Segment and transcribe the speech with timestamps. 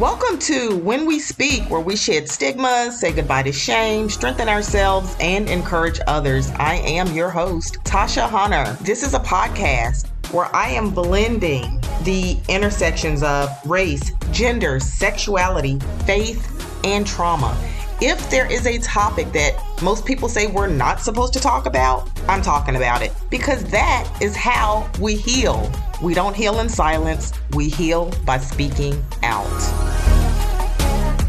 [0.00, 5.14] Welcome to When We Speak, where we shed stigmas, say goodbye to shame, strengthen ourselves,
[5.20, 6.50] and encourage others.
[6.52, 8.78] I am your host, Tasha Hunter.
[8.82, 16.82] This is a podcast where I am blending the intersections of race, gender, sexuality, faith,
[16.82, 17.54] and trauma.
[18.00, 22.08] If there is a topic that most people say we're not supposed to talk about,
[22.26, 25.70] I'm talking about it because that is how we heal.
[26.02, 29.46] We don't heal in silence, we heal by speaking out.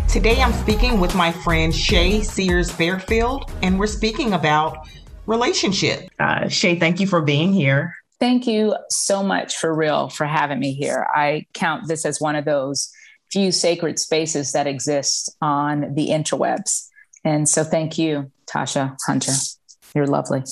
[0.08, 4.88] Today I'm speaking with my friend Shay Sears Fairfield, and we're speaking about
[5.26, 6.10] relationship.
[6.18, 7.94] Uh, Shay, thank you for being here.
[8.22, 11.06] Thank you so much for real for having me here.
[11.14, 12.90] I count this as one of those
[13.30, 16.88] few sacred spaces that exist on the interwebs.
[17.26, 19.34] And so thank you, Tasha Hunter.
[19.94, 20.44] You're lovely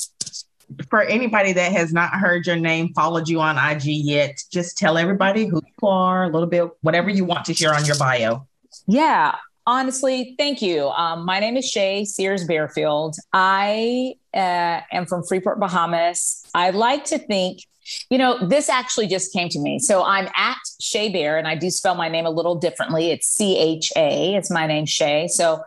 [0.90, 4.98] for anybody that has not heard your name, followed you on IG yet, just tell
[4.98, 8.48] everybody who you are, a little bit, whatever you want to share on your bio.
[8.86, 9.36] Yeah,
[9.66, 10.88] honestly, thank you.
[10.90, 13.16] Um, my name is Shay Sears Bearfield.
[13.34, 16.44] I uh, am from Freeport, Bahamas.
[16.54, 17.62] I like to think,
[18.10, 19.80] you know, this actually just came to me.
[19.80, 23.12] So I'm at Shay Bear, and I do spell my name a little differently.
[23.12, 24.36] It's C H A.
[24.36, 25.28] It's my name, Shay.
[25.28, 25.62] So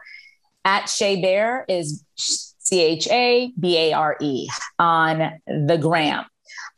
[0.64, 2.04] at Shay Bear is
[2.72, 6.24] C H A B A R E on the gram.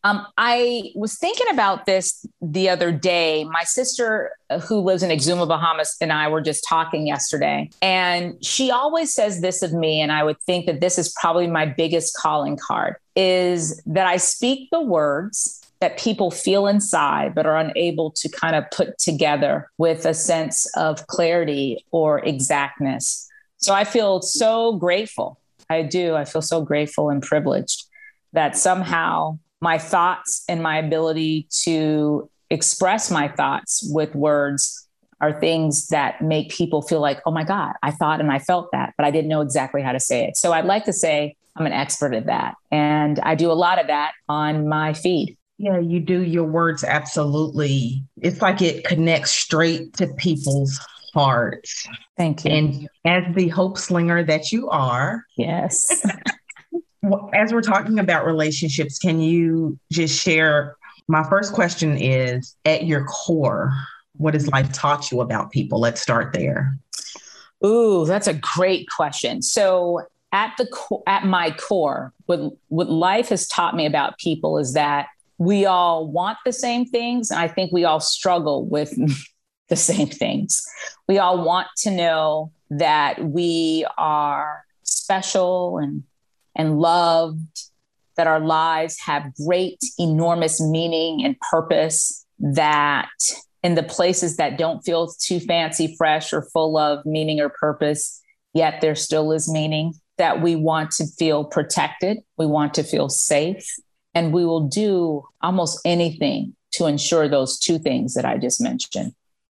[0.02, 3.44] Um, I was thinking about this the other day.
[3.44, 7.70] My sister, uh, who lives in Exuma, Bahamas, and I were just talking yesterday.
[7.80, 11.46] And she always says this of me, and I would think that this is probably
[11.46, 17.46] my biggest calling card is that I speak the words that people feel inside but
[17.46, 23.28] are unable to kind of put together with a sense of clarity or exactness.
[23.58, 25.38] So I feel so grateful
[25.70, 26.14] I do.
[26.14, 27.84] I feel so grateful and privileged
[28.32, 34.86] that somehow my thoughts and my ability to express my thoughts with words
[35.20, 38.70] are things that make people feel like, oh my God, I thought and I felt
[38.72, 40.36] that, but I didn't know exactly how to say it.
[40.36, 42.56] So I'd like to say I'm an expert at that.
[42.70, 45.36] And I do a lot of that on my feed.
[45.56, 48.04] Yeah, you do your words absolutely.
[48.20, 51.86] It's like it connects straight to people's hearts.
[52.16, 52.50] Thank you.
[52.50, 56.04] And as the hope slinger that you are, yes.
[57.34, 60.76] as we're talking about relationships, can you just share?
[61.08, 63.72] My first question is at your core,
[64.16, 65.80] what has life taught you about people?
[65.80, 66.78] Let's start there.
[67.64, 69.42] Ooh, that's a great question.
[69.42, 70.02] So,
[70.32, 74.72] at the co- at my core, what what life has taught me about people is
[74.74, 75.06] that
[75.38, 78.92] we all want the same things, and I think we all struggle with
[79.68, 80.62] the same things.
[81.08, 86.04] We all want to know that we are special and
[86.56, 87.64] and loved,
[88.16, 93.08] that our lives have great, enormous meaning and purpose, that
[93.64, 98.20] in the places that don't feel too fancy, fresh, or full of meaning or purpose,
[98.52, 103.08] yet there still is meaning, that we want to feel protected, we want to feel
[103.08, 103.66] safe,
[104.14, 109.12] and we will do almost anything to ensure those two things that I just mentioned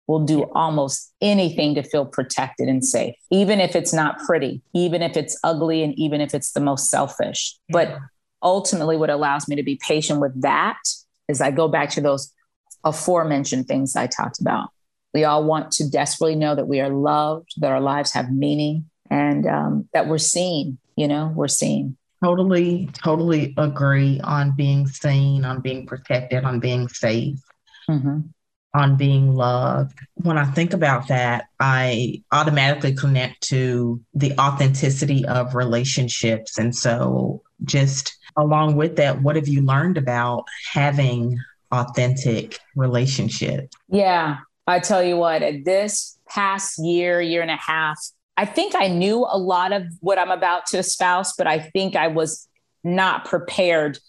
[0.09, 5.03] will do almost anything to feel protected and safe, even if it's not pretty, even
[5.03, 7.55] if it's ugly, and even if it's the most selfish.
[7.69, 7.95] But
[8.41, 10.79] ultimately, what allows me to be patient with that
[11.27, 12.33] is I go back to those
[12.83, 14.69] aforementioned things I talked about.
[15.13, 18.89] We all want to desperately know that we are loved, that our lives have meaning,
[19.11, 20.79] and um, that we're seen.
[20.95, 21.97] You know, we're seen.
[22.23, 27.37] Totally, totally agree on being seen, on being protected, on being safe.
[27.87, 28.21] Mm-hmm
[28.73, 29.97] on being loved.
[30.15, 36.57] When I think about that, I automatically connect to the authenticity of relationships.
[36.57, 41.39] And so, just along with that, what have you learned about having
[41.71, 43.75] authentic relationships?
[43.89, 44.37] Yeah,
[44.67, 47.97] I tell you what, this past year, year and a half,
[48.37, 51.95] I think I knew a lot of what I'm about to espouse, but I think
[51.95, 52.47] I was
[52.83, 53.99] not prepared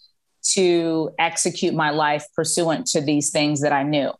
[0.52, 4.12] to execute my life pursuant to these things that I knew.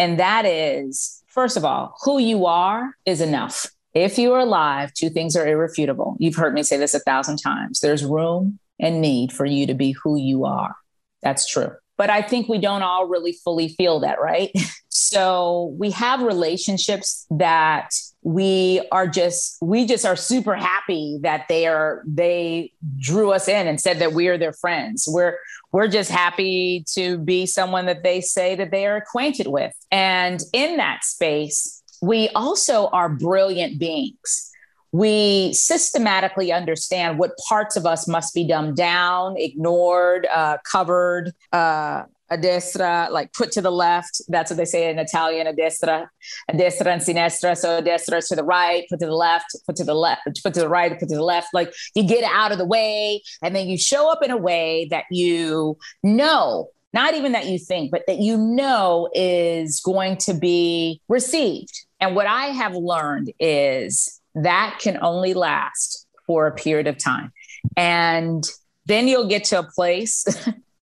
[0.00, 3.66] And that is, first of all, who you are is enough.
[3.92, 6.16] If you are alive, two things are irrefutable.
[6.18, 7.80] You've heard me say this a thousand times.
[7.80, 10.74] There's room and need for you to be who you are.
[11.22, 11.72] That's true.
[12.00, 14.50] But I think we don't all really fully feel that, right?
[14.88, 17.90] so we have relationships that
[18.22, 23.66] we are just we just are super happy that they are they drew us in
[23.66, 25.06] and said that we are their friends.
[25.10, 25.36] We're
[25.72, 29.74] we're just happy to be someone that they say that they are acquainted with.
[29.90, 34.49] And in that space we also are brilliant beings
[34.92, 42.02] we systematically understand what parts of us must be dumbed down ignored uh, covered uh,
[42.30, 44.22] a destra, like put to the left.
[44.28, 46.06] That's what they say in Italian, a destra,
[46.48, 47.56] a destra and sinistra.
[47.56, 50.54] So a destra to the right, put to the left, put to the left, put
[50.54, 51.48] to the right, put to the left.
[51.52, 54.86] Like you get out of the way and then you show up in a way
[54.90, 60.34] that you know, not even that you think, but that you know is going to
[60.34, 61.84] be received.
[61.98, 67.32] And what I have learned is that can only last for a period of time.
[67.76, 68.48] And
[68.86, 70.24] then you'll get to a place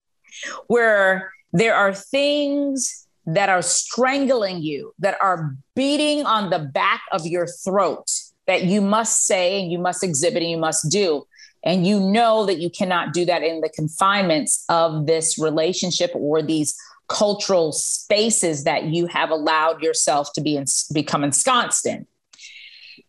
[0.66, 7.26] where there are things that are strangling you, that are beating on the back of
[7.26, 8.10] your throat
[8.46, 11.24] that you must say and you must exhibit and you must do.
[11.64, 16.42] And you know that you cannot do that in the confinements of this relationship or
[16.42, 16.76] these
[17.08, 22.06] cultural spaces that you have allowed yourself to be in, become ensconced in.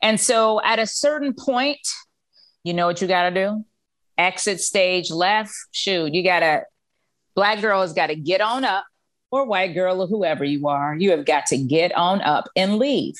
[0.03, 1.79] And so at a certain point,
[2.63, 3.65] you know what you got to do?
[4.17, 5.53] Exit stage left.
[5.71, 6.63] Shoot, you got to
[7.35, 8.85] Black girl has got to get on up,
[9.31, 10.95] or white girl, or whoever you are.
[10.95, 13.15] You have got to get on up and leave.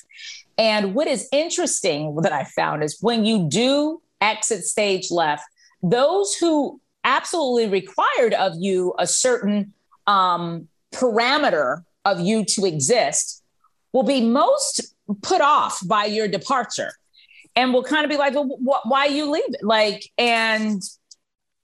[0.57, 5.43] And what is interesting that I found is when you do exit stage left,
[5.81, 9.73] those who absolutely required of you a certain
[10.05, 13.41] um, parameter of you to exist
[13.91, 16.91] will be most put off by your departure
[17.55, 19.43] and will kind of be like, well, wh- why you leave?
[19.61, 20.81] Like, and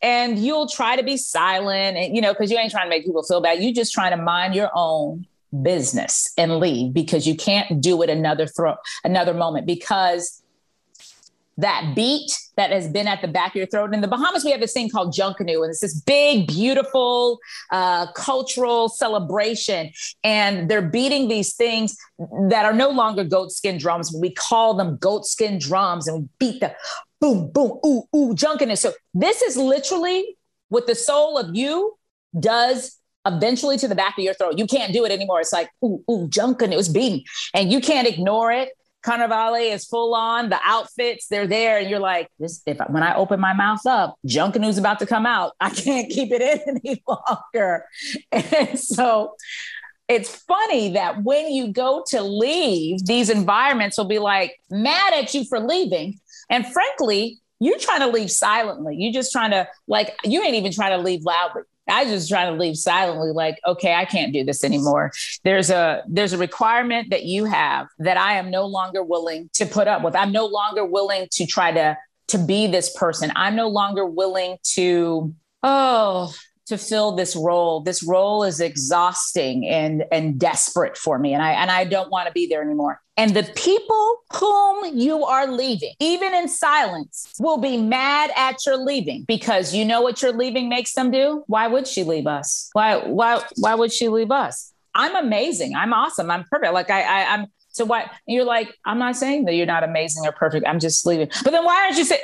[0.01, 3.06] and you'll try to be silent and you know because you ain't trying to make
[3.06, 5.25] people feel bad you just trying to mind your own
[5.62, 10.41] business and leave because you can't do it another throw another moment because
[11.61, 13.94] that beat that has been at the back of your throat.
[13.94, 17.39] In the Bahamas, we have this thing called Junkanoo, and it's this big, beautiful
[17.71, 19.91] uh, cultural celebration.
[20.23, 21.97] And they're beating these things
[22.50, 24.13] that are no longer goat skin drums.
[24.13, 26.75] We call them goat skin drums, and we beat the
[27.21, 28.77] boom, boom, ooh, ooh, junking it.
[28.77, 30.38] So this is literally
[30.69, 31.97] what the soul of you
[32.39, 34.57] does eventually to the back of your throat.
[34.57, 35.41] You can't do it anymore.
[35.41, 37.23] It's like, ooh, ooh, Junkanoo, it was beating.
[37.53, 38.69] And you can't ignore it.
[39.01, 40.50] Carnivale is full on.
[40.50, 42.62] The outfits, they're there, and you're like, this.
[42.66, 45.54] If when I open my mouth up, Junkanoo's about to come out.
[45.60, 47.86] I can't keep it in any longer.
[48.31, 49.36] And so,
[50.07, 55.34] it's funny that when you go to leave, these environments will be like mad at
[55.34, 56.19] you for leaving,
[56.50, 58.96] and frankly, you're trying to leave silently.
[58.98, 61.63] You're just trying to, like, you ain't even trying to leave loudly.
[61.89, 65.12] I just trying to leave silently, like, okay, I can't do this anymore.
[65.44, 69.65] There's a there's a requirement that you have that I am no longer willing to
[69.65, 70.15] put up with.
[70.15, 71.97] I'm no longer willing to try to
[72.30, 73.31] to be this person.
[73.36, 75.33] I'm no longer willing to,
[75.63, 76.33] oh,
[76.69, 77.81] to fill this role.
[77.81, 82.27] This role is exhausting and and desperate for me and I and I don't want
[82.27, 83.01] to be there anymore.
[83.18, 88.77] And the people whom you are leaving, even in silence, will be mad at your
[88.77, 91.44] leaving because you know what your leaving makes them do?
[91.48, 92.69] Why would she leave us?
[92.74, 94.72] Why why why would she leave us?
[94.95, 95.75] I'm amazing.
[95.75, 96.31] I'm awesome.
[96.31, 96.74] I'm perfect.
[96.74, 100.25] Like I, I I'm so why you're like, I'm not saying that you're not amazing
[100.25, 100.68] or perfect.
[100.68, 101.30] I'm just leaving.
[101.44, 102.21] But then why aren't you saying?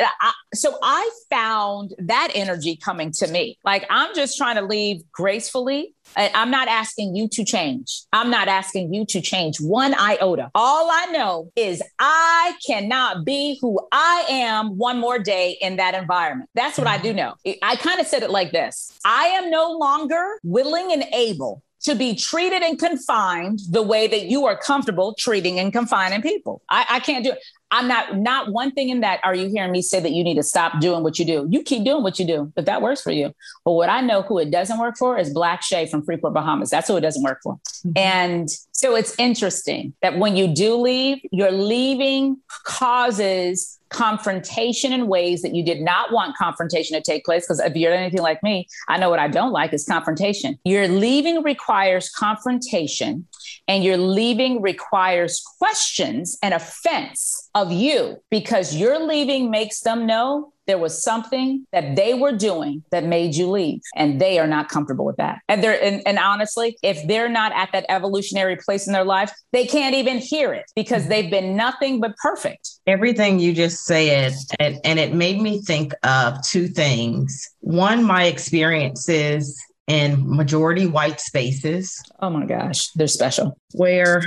[0.54, 3.58] So I found that energy coming to me.
[3.64, 5.94] Like I'm just trying to leave gracefully.
[6.16, 8.04] I'm not asking you to change.
[8.12, 10.52] I'm not asking you to change one iota.
[10.56, 15.94] All I know is I cannot be who I am one more day in that
[15.94, 16.50] environment.
[16.54, 17.08] That's what I mm-hmm.
[17.08, 17.36] do know.
[17.62, 21.96] I kind of said it like this I am no longer willing and able to
[21.96, 26.64] be treated and confined the way that you are comfortable treating and confining people.
[26.68, 27.40] I, I, can't do it.
[27.76, 30.36] I'm not not one thing in that are you hearing me say that you need
[30.36, 31.46] to stop doing what you do.
[31.50, 33.34] You keep doing what you do if that works for you.
[33.66, 36.70] But what I know who it doesn't work for is Black Shay from Freeport, Bahamas.
[36.70, 37.56] That's who it doesn't work for.
[37.56, 37.92] Mm-hmm.
[37.98, 45.42] And so it's interesting that when you do leave, your leaving causes confrontation in ways
[45.42, 47.46] that you did not want confrontation to take place.
[47.46, 50.60] Because if you're anything like me, I know what I don't like is confrontation.
[50.66, 53.28] Your leaving requires confrontation,
[53.68, 60.52] and your leaving requires questions and offense of you because your leaving makes them know
[60.68, 64.68] there was something that they were doing that made you leave and they are not
[64.68, 65.40] comfortable with that.
[65.48, 69.32] And they're and, and, honestly if they're not at that evolutionary place in their life
[69.52, 72.72] they can't even hear it because they've been nothing but perfect.
[72.88, 77.50] Everything you just said and, and it made me think of two things.
[77.60, 84.24] One my experiences in majority white spaces oh my gosh they're special where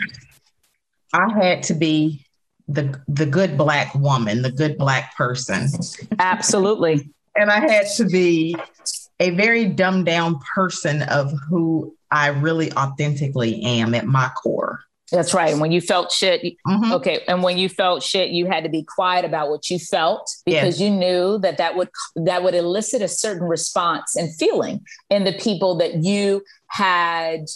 [1.12, 2.25] i had to be
[2.69, 5.69] the the good black woman, the good black person.
[6.19, 7.11] Absolutely.
[7.35, 8.57] and I had to be
[9.21, 14.81] a very dumbed down person of who I really authentically am at my core.
[15.11, 15.50] That's right.
[15.50, 16.93] And when you felt shit, mm-hmm.
[16.93, 17.25] okay.
[17.27, 20.81] And when you felt shit, you had to be quiet about what you felt because
[20.81, 25.33] you knew that that would that would elicit a certain response and feeling in the
[25.33, 27.47] people that you had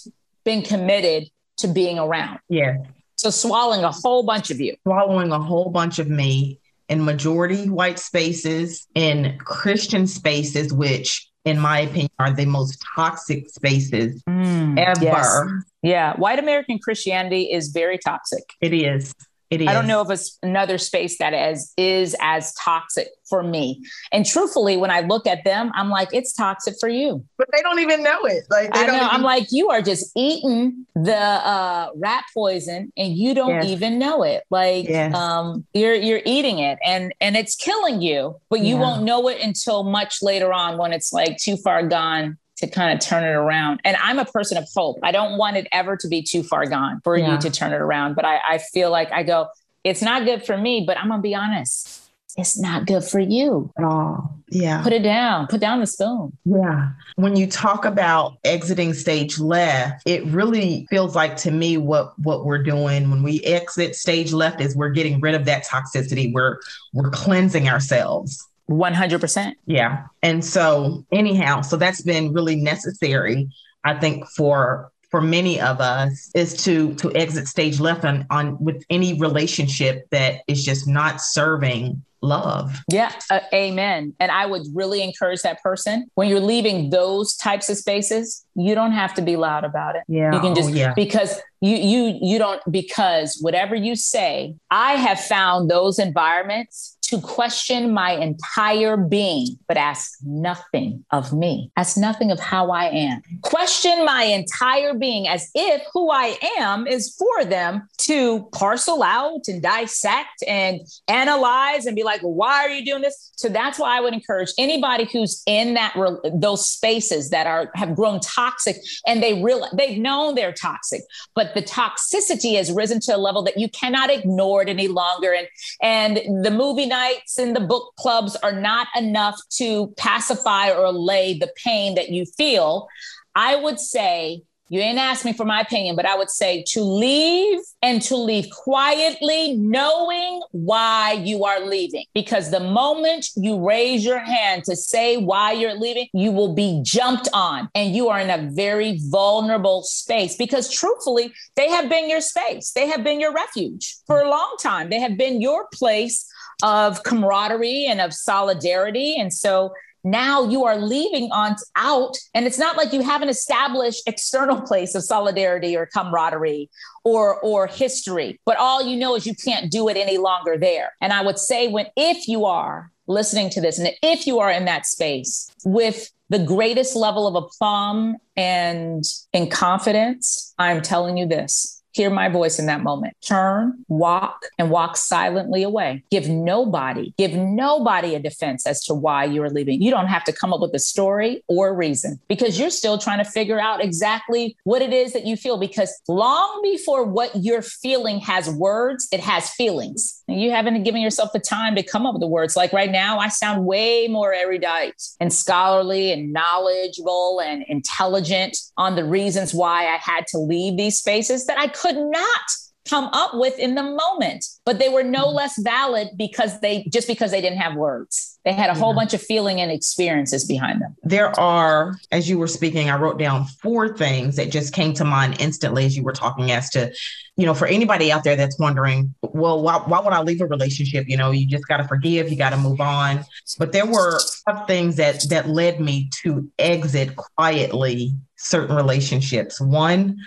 [0.44, 1.28] been committed
[1.58, 2.38] to being around.
[2.48, 2.78] Yeah.
[3.16, 4.76] So swallowing a whole bunch of you.
[4.82, 11.58] Swallowing a whole bunch of me in majority white spaces, in Christian spaces, which in
[11.58, 15.02] my opinion, are the most toxic spaces mm, ever.
[15.02, 15.40] Yes.
[15.82, 16.14] Yeah.
[16.16, 18.44] White American Christianity is very toxic.
[18.60, 19.12] It is.
[19.52, 19.68] It is.
[19.68, 23.84] I don't know if it's another space that is is as toxic for me.
[24.10, 27.22] And truthfully, when I look at them, I'm like, it's toxic for you.
[27.36, 28.44] But they don't even know it.
[28.50, 28.94] Like I know.
[28.94, 29.08] Even...
[29.08, 33.66] I'm like, you are just eating the uh, rat poison, and you don't yes.
[33.66, 34.44] even know it.
[34.48, 35.14] Like yes.
[35.14, 38.80] um, you're you're eating it, and and it's killing you, but you yeah.
[38.80, 42.96] won't know it until much later on when it's like too far gone to kind
[42.96, 43.80] of turn it around.
[43.84, 44.98] And I'm a person of hope.
[45.02, 47.32] I don't want it ever to be too far gone for yeah.
[47.32, 48.14] you to turn it around.
[48.14, 49.48] But I, I feel like I go,
[49.82, 51.98] it's not good for me, but I'm going to be honest.
[52.38, 54.38] It's not good for you at all.
[54.48, 54.80] Yeah.
[54.82, 55.48] Put it down.
[55.48, 56.32] Put down the spoon.
[56.44, 56.90] Yeah.
[57.16, 62.46] When you talk about exiting stage left, it really feels like to me what what
[62.46, 66.32] we're doing when we exit stage left is we're getting rid of that toxicity.
[66.32, 66.58] We're
[66.94, 69.52] we're cleansing ourselves 100%.
[69.66, 70.06] Yeah.
[70.22, 73.48] And so, anyhow, so that's been really necessary,
[73.84, 78.56] I think, for for many of us is to to exit stage left on on
[78.64, 82.80] with any relationship that is just not serving love.
[82.90, 84.14] Yeah, uh, amen.
[84.18, 88.74] And I would really encourage that person when you're leaving those types of spaces, you
[88.74, 90.04] don't have to be loud about it.
[90.08, 90.32] Yeah.
[90.32, 90.94] You can just oh, yeah.
[90.94, 97.20] because you you you don't because whatever you say, I have found those environments to
[97.20, 103.20] question my entire being, but ask nothing of me, ask nothing of how I am.
[103.42, 109.42] Question my entire being as if who I am is for them to parcel out
[109.46, 113.30] and dissect and analyze and be like, why are you doing this?
[113.36, 115.94] So that's why I would encourage anybody who's in that
[116.32, 118.76] those spaces that are have grown toxic
[119.06, 121.02] and they real they've known they're toxic,
[121.34, 125.34] but the toxicity has risen to a level that you cannot ignore it any longer.
[125.34, 125.48] And
[125.82, 131.38] and the movie nights in the book clubs are not enough to pacify or allay
[131.38, 132.88] the pain that you feel.
[133.34, 134.42] I would say
[134.72, 138.16] you didn't ask me for my opinion, but I would say to leave and to
[138.16, 142.06] leave quietly, knowing why you are leaving.
[142.14, 146.80] Because the moment you raise your hand to say why you're leaving, you will be
[146.82, 150.36] jumped on and you are in a very vulnerable space.
[150.36, 154.56] Because truthfully, they have been your space, they have been your refuge for a long
[154.58, 154.88] time.
[154.88, 156.26] They have been your place
[156.62, 159.16] of camaraderie and of solidarity.
[159.18, 159.72] And so
[160.04, 164.60] now you are leaving on out and it's not like you have an established external
[164.66, 166.68] place of solidarity or camaraderie
[167.04, 170.92] or or history but all you know is you can't do it any longer there
[171.00, 174.50] and i would say when if you are listening to this and if you are
[174.50, 181.26] in that space with the greatest level of aplomb and in confidence i'm telling you
[181.26, 183.16] this hear my voice in that moment.
[183.26, 186.02] Turn, walk, and walk silently away.
[186.10, 189.80] Give nobody, give nobody a defense as to why you are leaving.
[189.82, 193.22] You don't have to come up with a story or reason because you're still trying
[193.22, 195.58] to figure out exactly what it is that you feel.
[195.58, 200.22] Because long before what you're feeling has words, it has feelings.
[200.28, 202.56] And you haven't given yourself the time to come up with the words.
[202.56, 208.96] Like right now, I sound way more erudite and scholarly and knowledgeable and intelligent on
[208.96, 212.40] the reasons why I had to leave these spaces that I could not
[212.88, 215.36] come up with in the moment but they were no mm-hmm.
[215.36, 218.38] less valid because they just because they didn't have words.
[218.44, 220.96] They had a whole bunch of feeling and experiences behind them.
[221.04, 225.04] There are as you were speaking i wrote down four things that just came to
[225.04, 226.92] mind instantly as you were talking as to
[227.36, 230.46] you know for anybody out there that's wondering well why, why would i leave a
[230.46, 231.06] relationship?
[231.08, 233.24] You know you just got to forgive you got to move on.
[233.58, 234.20] But there were
[234.66, 240.18] things that that led me to exit quietly certain relationships one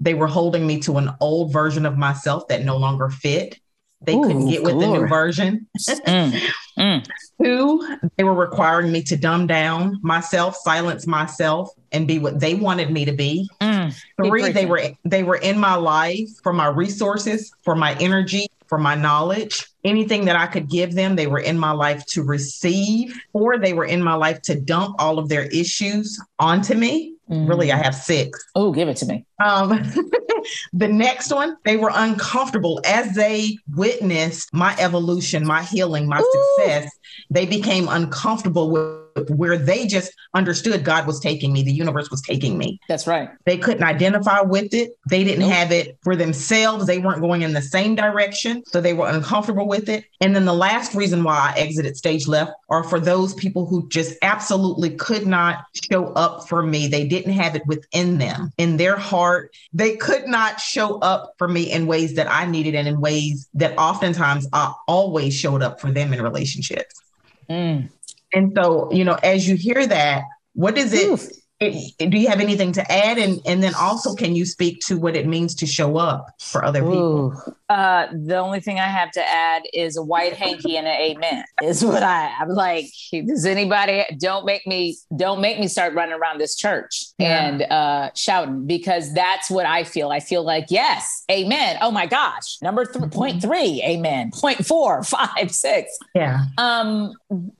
[0.00, 3.58] they were holding me to an old version of myself that no longer fit.
[4.02, 4.86] They Ooh, couldn't get with glory.
[4.86, 5.66] the new version.
[5.78, 6.40] mm,
[6.78, 7.08] mm.
[7.42, 12.54] Two, they were requiring me to dumb down myself, silence myself, and be what they
[12.54, 13.48] wanted me to be.
[13.60, 18.46] Mm, Three, they were they were in my life for my resources, for my energy,
[18.66, 19.66] for my knowledge.
[19.82, 23.72] Anything that I could give them, they were in my life to receive, or they
[23.72, 27.15] were in my life to dump all of their issues onto me.
[27.30, 27.48] Mm.
[27.48, 28.44] Really, I have six.
[28.54, 29.24] Oh, give it to me.
[29.42, 29.68] Um,
[30.72, 36.56] the next one, they were uncomfortable as they witnessed my evolution, my healing, my Ooh.
[36.58, 36.96] success.
[37.30, 42.20] They became uncomfortable with where they just understood God was taking me, the universe was
[42.22, 42.78] taking me.
[42.88, 43.30] That's right.
[43.44, 44.92] They couldn't identify with it.
[45.08, 45.52] They didn't nope.
[45.52, 46.86] have it for themselves.
[46.86, 48.62] They weren't going in the same direction.
[48.66, 50.04] So they were uncomfortable with it.
[50.20, 53.88] And then the last reason why I exited stage left are for those people who
[53.88, 56.86] just absolutely could not show up for me.
[56.86, 59.54] They didn't have it within them, in their heart.
[59.72, 63.48] They could not show up for me in ways that I needed and in ways
[63.54, 67.00] that oftentimes I always showed up for them in relationships.
[67.48, 67.90] Mm.
[68.32, 71.26] And so, you know, as you hear that, what does it, Oof.
[71.58, 73.16] It, do you have anything to add?
[73.16, 76.62] And, and then also, can you speak to what it means to show up for
[76.62, 77.56] other people?
[77.70, 81.44] Uh, the only thing I have to add is a white hanky and an amen
[81.62, 86.14] is what I, I'm like, does anybody, don't make me, don't make me start running
[86.14, 87.48] around this church yeah.
[87.48, 90.10] and uh, shouting because that's what I feel.
[90.10, 91.78] I feel like, yes, amen.
[91.80, 92.58] Oh my gosh.
[92.60, 93.10] Number th- mm-hmm.
[93.10, 94.30] point three, amen.
[94.32, 95.98] Point four, five, six.
[96.14, 96.44] Yeah.
[96.58, 97.14] Um,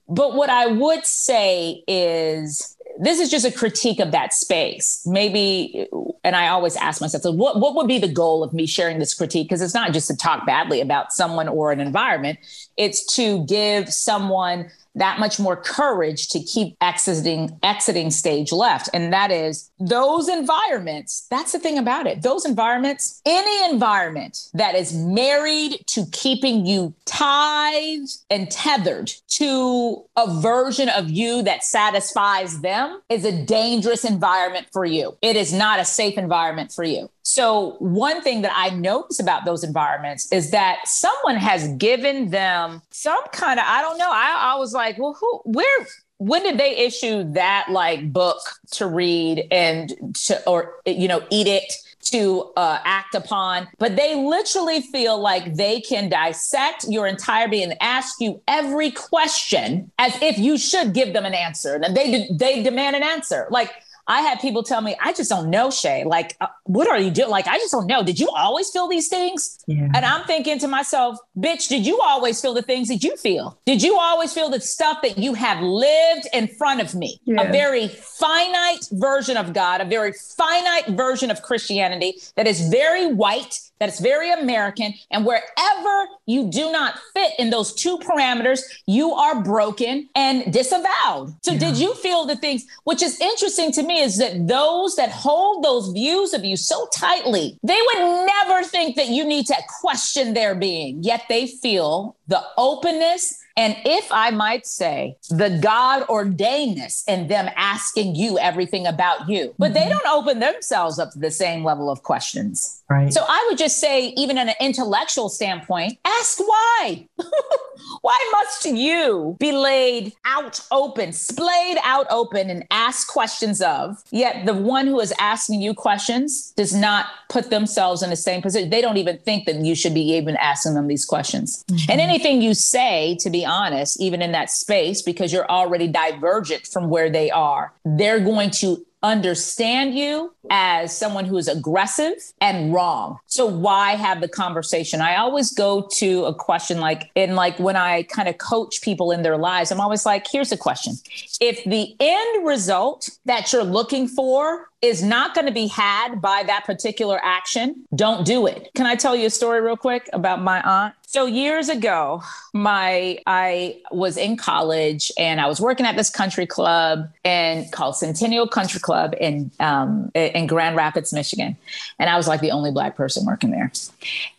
[0.07, 5.01] but what I would say is, this is just a critique of that space.
[5.05, 5.87] Maybe,
[6.23, 8.99] and I always ask myself, so what, what would be the goal of me sharing
[8.99, 9.47] this critique?
[9.47, 12.39] Because it's not just to talk badly about someone or an environment,
[12.75, 18.89] it's to give someone that much more courage to keep exiting exiting stage left.
[18.93, 22.21] And that is those environments that's the thing about it.
[22.21, 30.39] Those environments any environment that is married to keeping you tied and tethered to a
[30.41, 35.17] version of you that satisfies them is a dangerous environment for you.
[35.21, 39.43] It is not a safe environment for you so, one thing that I notice about
[39.43, 44.53] those environments is that someone has given them some kind of, I don't know, I,
[44.53, 45.87] I was like, well, who, where,
[46.19, 48.39] when did they issue that like book
[48.71, 51.73] to read and to, or, you know, eat it?
[51.99, 57.71] to uh, act upon, but they literally feel like they can dissect your entire being
[57.71, 61.75] and ask you every question as if you should give them an answer.
[61.75, 63.47] And they they demand an answer.
[63.49, 63.73] Like
[64.07, 66.05] I had people tell me, I just don't know, Shay.
[66.05, 67.29] Like, uh, what are you doing?
[67.29, 68.03] Like, I just don't know.
[68.03, 69.59] Did you always feel these things?
[69.67, 69.89] Yeah.
[69.93, 73.59] And I'm thinking to myself, bitch, did you always feel the things that you feel?
[73.65, 77.19] Did you always feel the stuff that you have lived in front of me?
[77.25, 77.41] Yeah.
[77.41, 83.13] A very finite version of God, a very finite version of Christianity that is very
[83.13, 84.93] white that it's very American.
[85.11, 91.35] And wherever you do not fit in those two parameters, you are broken and disavowed.
[91.41, 91.59] So, yeah.
[91.59, 95.63] did you feel the things, which is interesting to me, is that those that hold
[95.63, 100.33] those views of you so tightly, they would never think that you need to question
[100.33, 107.03] their being, yet they feel the openness and if I might say, the God ordainedness
[107.07, 109.73] in them asking you everything about you, but mm-hmm.
[109.73, 112.83] they don't open themselves up to the same level of questions.
[112.89, 113.11] Right.
[113.11, 117.07] So I would just say, even in an intellectual standpoint, ask why.
[118.01, 123.97] why must you be laid out open, splayed out open, and ask questions of?
[124.11, 128.41] Yet the one who is asking you questions does not put themselves in the same
[128.41, 128.69] position.
[128.69, 131.65] They don't even think that you should be even asking them these questions.
[131.67, 131.91] Mm-hmm.
[131.91, 136.67] And anything you say, to be honest, even in that space, because you're already divergent
[136.67, 142.73] from where they are, they're going to understand you as someone who is aggressive and
[142.73, 143.17] wrong.
[143.27, 145.01] So why have the conversation?
[145.01, 149.11] I always go to a question like in like when I kind of coach people
[149.11, 150.93] in their lives, I'm always like, here's a question.
[151.39, 156.43] If the end result that you're looking for is not going to be had by
[156.47, 158.69] that particular action, don't do it.
[158.75, 160.93] Can I tell you a story real quick about my aunt?
[161.09, 166.45] So years ago, my I was in college and I was working at this country
[166.45, 171.55] club and called Centennial Country Club in um, in Grand Rapids, Michigan,
[171.97, 173.71] and I was like the only black person working there.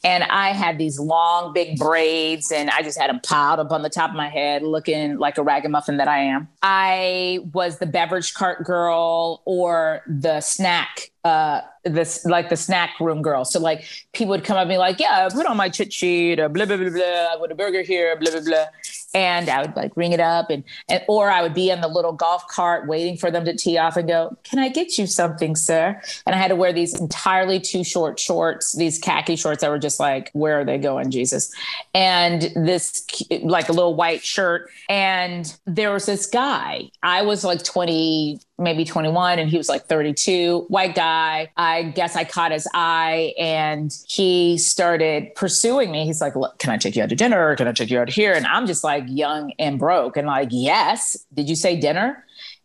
[0.05, 3.81] And I had these long, big braids, and I just had them piled up on
[3.81, 6.49] the top of my head, looking like a ragamuffin that I am.
[6.63, 13.21] I was the beverage cart girl or the snack uh this like the snack room
[13.23, 13.45] girl.
[13.45, 13.81] So like
[14.13, 16.49] people would come up and be like, yeah, I put on my chit sheet or
[16.49, 17.33] blah blah blah blah.
[17.33, 18.67] I want a burger here, blah blah blah.
[19.15, 21.89] And I would like ring it up and, and or I would be in the
[21.89, 25.07] little golf cart waiting for them to tee off and go, Can I get you
[25.07, 26.01] something, sir?
[26.27, 29.79] And I had to wear these entirely too short shorts, these khaki shorts that were
[29.79, 31.55] just like, Where are they going, Jesus?
[31.95, 33.07] And this
[33.43, 34.71] like a little white shirt.
[34.89, 36.91] And there was this guy.
[37.03, 42.17] I was like 20, maybe 21 and he was like 32 white guy i guess
[42.17, 47.03] i caught his eye and he started pursuing me he's like can i take you
[47.03, 49.79] out to dinner can i take you out here and i'm just like young and
[49.79, 52.25] broke and like yes did you say dinner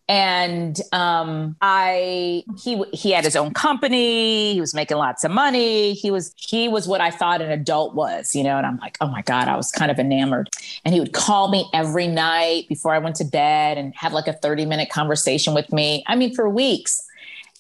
[0.10, 4.54] And um, I he he had his own company.
[4.54, 5.94] He was making lots of money.
[5.94, 8.58] He was he was what I thought an adult was, you know.
[8.58, 10.50] And I'm like, oh my god, I was kind of enamored.
[10.84, 14.28] And he would call me every night before I went to bed and have like
[14.28, 16.04] a 30 minute conversation with me.
[16.08, 17.02] I mean, for weeks.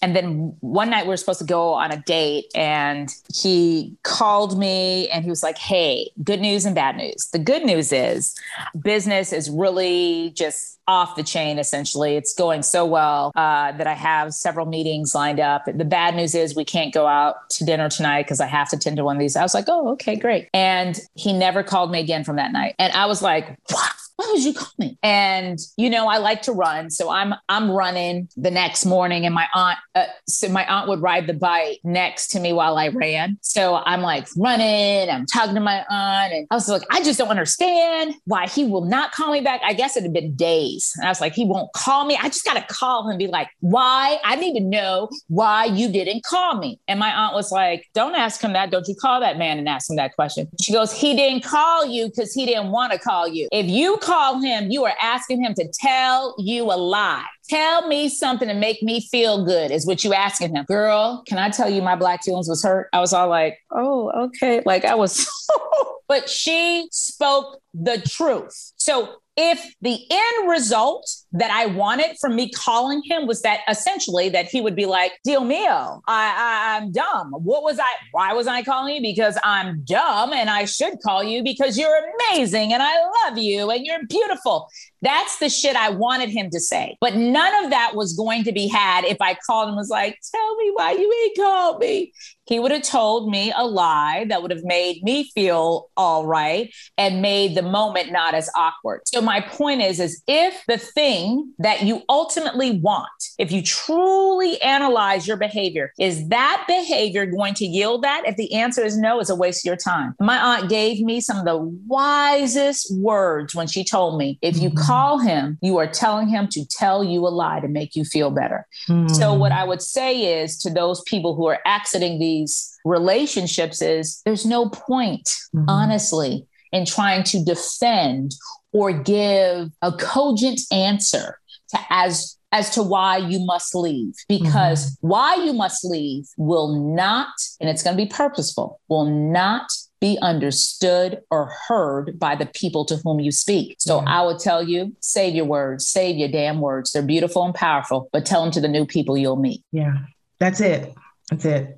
[0.04, 4.60] And then one night we were supposed to go on a date and he called
[4.60, 7.30] me and he was like, Hey, good news and bad news.
[7.32, 8.36] The good news is
[8.78, 12.18] business is really just off the chain, essentially.
[12.18, 15.64] It's going so well uh, that I have several meetings lined up.
[15.66, 18.78] The bad news is we can't go out to dinner tonight because I have to
[18.78, 19.38] tend to one of these.
[19.38, 20.50] I was like, Oh, okay, great.
[20.54, 22.76] And he never called me again from that night.
[22.78, 23.94] And I was like, What?
[24.16, 24.98] Why would you call me?
[25.02, 29.34] And you know, I like to run, so I'm I'm running the next morning, and
[29.34, 32.90] my aunt, uh, so my aunt would ride the bike next to me while I
[32.90, 33.38] ran.
[33.42, 37.18] So I'm like running, I'm talking to my aunt, and I was like, I just
[37.18, 39.62] don't understand why he will not call me back.
[39.66, 42.18] I guess it had been days, and I was like, he won't call me.
[42.22, 44.20] I just got to call him and be like, why?
[44.24, 46.80] I need to know why you didn't call me.
[46.88, 48.70] And my aunt was like, don't ask him that.
[48.70, 50.48] Don't you call that man and ask him that question.
[50.62, 53.48] She goes, he didn't call you because he didn't want to call you.
[53.52, 57.26] If you call him, you are asking him to tell you a lie.
[57.50, 60.66] Tell me something to make me feel good, is what you asking him.
[60.66, 62.90] Girl, can I tell you my black feelings was hurt?
[62.94, 64.62] I was all like, oh, okay.
[64.66, 65.28] Like I was,
[66.08, 68.74] but she spoke the truth.
[68.78, 74.30] So if the end result that I wanted from me calling him was that essentially
[74.30, 77.32] that he would be like, Deal mio, I, I, I'm dumb.
[77.32, 77.88] What was I?
[78.12, 79.02] Why was I calling you?
[79.02, 81.98] Because I'm dumb and I should call you because you're
[82.32, 82.94] amazing and I
[83.26, 84.70] love you and you're beautiful.
[85.02, 86.98] That's the shit I wanted him to say.
[87.02, 90.20] But none of that was going to be had if I called and was like,
[90.34, 92.14] Tell me why you ain't called me.
[92.46, 96.74] He would have told me a lie that would have made me feel all right
[96.98, 99.02] and made the moment not as awkward.
[99.06, 101.23] So my point is is if the thing
[101.60, 107.66] that you ultimately want, if you truly analyze your behavior, is that behavior going to
[107.66, 108.24] yield that?
[108.26, 110.16] If the answer is no, it's a waste of your time.
[110.20, 111.58] My aunt gave me some of the
[111.88, 114.86] wisest words when she told me, if you mm-hmm.
[114.86, 118.32] call him, you are telling him to tell you a lie to make you feel
[118.32, 118.68] better.
[118.90, 119.14] Mm-hmm.
[119.14, 124.22] So what I would say is to those people who are exiting these relationships is
[124.26, 125.70] there's no point, mm-hmm.
[125.70, 128.34] honestly, in trying to defend
[128.74, 135.08] or give a cogent answer to as as to why you must leave because mm-hmm.
[135.08, 139.66] why you must leave will not and it's going to be purposeful will not
[140.04, 143.78] be understood or heard by the people to whom you speak.
[143.80, 146.92] So I would tell you, save your words, save your damn words.
[146.92, 149.64] They're beautiful and powerful, but tell them to the new people you'll meet.
[149.72, 150.00] Yeah,
[150.40, 150.94] that's it.
[151.30, 151.78] That's it.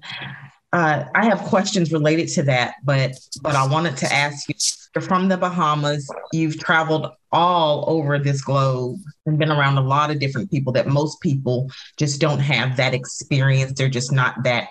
[0.75, 4.55] Uh, I have questions related to that, but but I wanted to ask you.
[4.93, 6.09] You're from the Bahamas.
[6.33, 10.87] You've traveled all over this globe and been around a lot of different people that
[10.87, 13.71] most people just don't have that experience.
[13.77, 14.67] They're just not that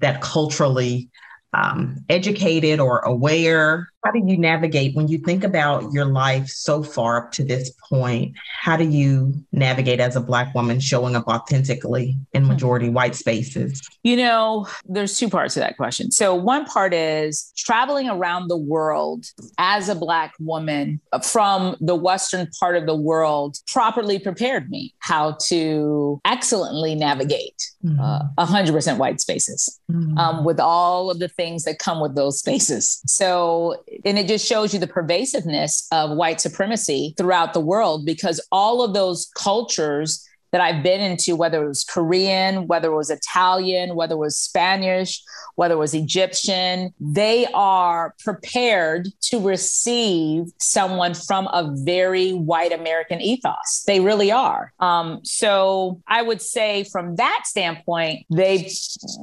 [0.00, 1.08] that culturally
[1.54, 6.80] um, educated or aware how do you navigate when you think about your life so
[6.80, 8.36] far up to this point?
[8.60, 12.48] How do you navigate as a Black woman showing up authentically in hmm.
[12.48, 13.82] majority white spaces?
[14.04, 16.12] You know, there's two parts to that question.
[16.12, 19.26] So, one part is traveling around the world
[19.58, 25.36] as a Black woman from the Western part of the world properly prepared me how
[25.46, 28.00] to excellently navigate mm-hmm.
[28.00, 30.16] uh, 100% white spaces mm-hmm.
[30.16, 33.02] um, with all of the things that come with those spaces.
[33.06, 38.40] So, and it just shows you the pervasiveness of white supremacy throughout the world because
[38.52, 43.10] all of those cultures that I've been into, whether it was Korean, whether it was
[43.10, 45.22] Italian, whether it was Spanish,
[45.56, 53.20] whether it was Egyptian, they are prepared to receive someone from a very white American
[53.20, 53.84] ethos.
[53.86, 54.72] They really are.
[54.80, 58.70] Um, so I would say, from that standpoint, they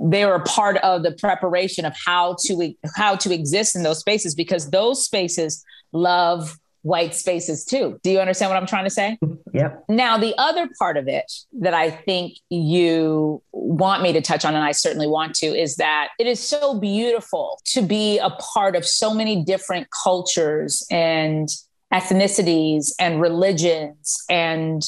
[0.02, 4.00] they were a part of the preparation of how to how to exist in those
[4.00, 8.00] spaces because those spaces love white spaces too.
[8.04, 9.18] Do you understand what I'm trying to say?
[9.56, 9.86] Yep.
[9.88, 14.56] Now, the other part of it that I think you want me to touch on,
[14.56, 18.76] and I certainly want to, is that it is so beautiful to be a part
[18.76, 21.50] of so many different cultures and
[21.94, 24.82] ethnicities and religions and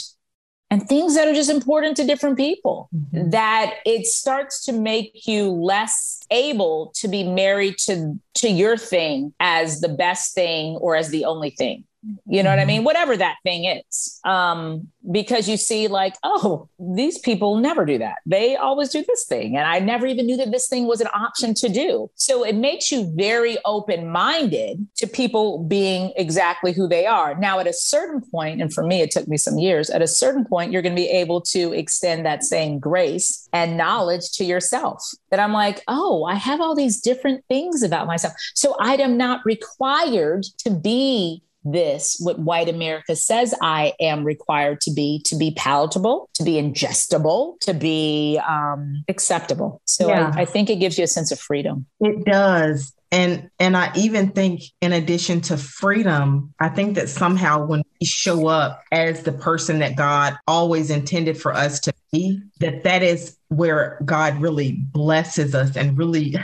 [0.71, 3.30] and things that are just important to different people mm-hmm.
[3.30, 9.34] that it starts to make you less able to be married to to your thing
[9.39, 11.84] as the best thing or as the only thing
[12.27, 12.49] you know mm-hmm.
[12.49, 12.67] what I mm-hmm.
[12.67, 12.83] mean?
[12.83, 14.19] Whatever that thing is.
[14.25, 18.17] Um, because you see, like, oh, these people never do that.
[18.25, 19.55] They always do this thing.
[19.55, 22.09] And I never even knew that this thing was an option to do.
[22.15, 27.37] So it makes you very open minded to people being exactly who they are.
[27.37, 30.07] Now, at a certain point, and for me, it took me some years, at a
[30.07, 34.43] certain point, you're going to be able to extend that same grace and knowledge to
[34.43, 35.03] yourself.
[35.29, 38.33] That I'm like, oh, I have all these different things about myself.
[38.53, 44.82] So I am not required to be this, what white America says I am required
[44.82, 49.82] to be, to be palatable, to be ingestible, to be um, acceptable.
[49.86, 50.32] So yeah.
[50.36, 51.86] I, I think it gives you a sense of freedom.
[51.99, 57.63] It does and and i even think in addition to freedom i think that somehow
[57.65, 62.39] when we show up as the person that god always intended for us to be
[62.60, 66.36] that that is where god really blesses us and really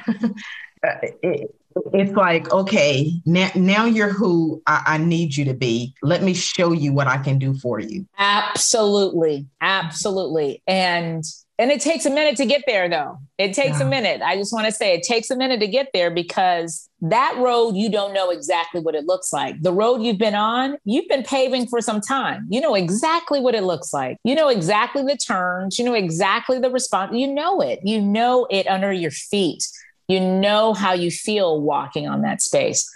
[1.21, 1.55] it,
[1.93, 5.93] it's like, okay, now, now you're who I, I, need you to be.
[6.01, 8.05] Let me show you what I can do for you.
[8.17, 9.47] Absolutely.
[9.61, 10.61] Absolutely.
[10.67, 11.23] And
[11.61, 13.19] and it takes a minute to get there though.
[13.37, 13.85] It takes yeah.
[13.85, 14.23] a minute.
[14.23, 17.75] I just want to say it takes a minute to get there because that road
[17.75, 19.61] you don't know exactly what it looks like.
[19.61, 22.47] The road you've been on, you've been paving for some time.
[22.49, 24.17] You know exactly what it looks like.
[24.23, 27.15] You know exactly the turns, you know exactly the response.
[27.15, 27.79] You know it.
[27.83, 29.63] You know it under your feet
[30.11, 32.89] you know how you feel walking on that space.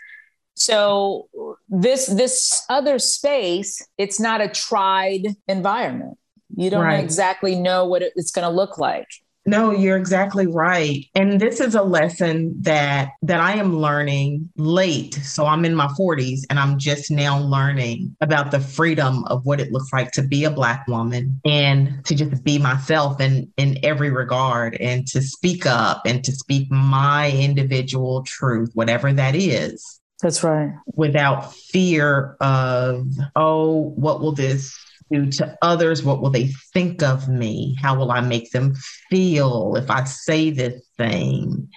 [0.56, 1.28] So
[1.70, 6.18] this this other space it's not a tried environment.
[6.56, 7.04] You don't right.
[7.04, 9.08] exactly know what it's going to look like
[9.46, 11.06] no, you're exactly right.
[11.14, 15.14] And this is a lesson that that I am learning late.
[15.16, 19.62] So I'm in my 40s and I'm just now learning about the freedom of what
[19.62, 23.78] it looks like to be a black woman and to just be myself in in
[23.84, 30.00] every regard and to speak up and to speak my individual truth, whatever that is.
[30.22, 30.72] That's right.
[30.96, 34.76] Without fear of, oh, what will this
[35.12, 36.04] do to others?
[36.04, 37.76] What will they think of me?
[37.82, 38.76] How will I make them
[39.10, 41.70] feel if I say this thing?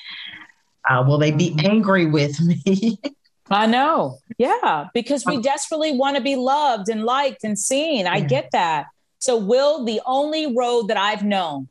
[0.89, 1.67] Uh, will they be mm-hmm.
[1.67, 2.99] angry with me?
[3.51, 4.19] I know.
[4.37, 8.07] Yeah, because we desperately want to be loved and liked and seen.
[8.07, 8.87] I get that.
[9.21, 11.69] So, will the only road that I've known,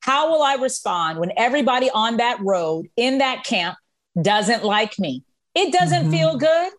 [0.00, 3.76] how will I respond when everybody on that road in that camp
[4.20, 5.24] doesn't like me?
[5.54, 6.10] It doesn't mm-hmm.
[6.10, 6.72] feel good.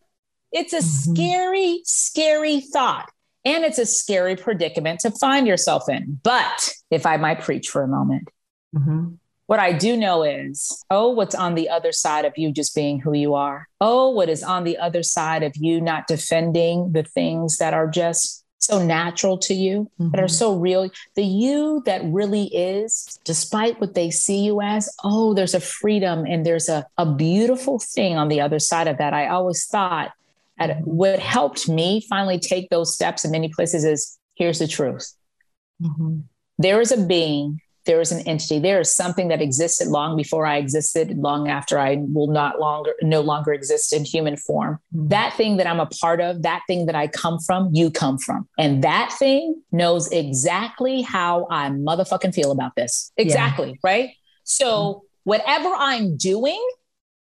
[0.51, 1.13] It's a mm-hmm.
[1.13, 3.11] scary, scary thought.
[3.47, 6.19] And it's a scary predicament to find yourself in.
[6.21, 8.27] But if I might preach for a moment,
[8.75, 9.11] mm-hmm.
[9.45, 12.99] what I do know is oh, what's on the other side of you just being
[12.99, 13.69] who you are?
[13.79, 17.87] Oh, what is on the other side of you not defending the things that are
[17.87, 20.11] just so natural to you, mm-hmm.
[20.11, 20.33] that are mm-hmm.
[20.33, 20.89] so real.
[21.15, 26.25] The you that really is, despite what they see you as, oh, there's a freedom
[26.25, 29.13] and there's a, a beautiful thing on the other side of that.
[29.13, 30.11] I always thought
[30.57, 35.13] and what helped me finally take those steps in many places is here's the truth.
[35.81, 36.19] Mm-hmm.
[36.57, 40.45] There is a being, there is an entity, there is something that existed long before
[40.45, 44.79] I existed, long after I will not longer no longer exist in human form.
[44.95, 45.07] Mm-hmm.
[45.09, 48.17] That thing that I'm a part of, that thing that I come from, you come
[48.17, 48.47] from.
[48.57, 53.11] And that thing knows exactly how I motherfucking feel about this.
[53.17, 53.75] Exactly, yeah.
[53.83, 54.09] right?
[54.43, 55.05] So mm-hmm.
[55.23, 56.61] whatever I'm doing,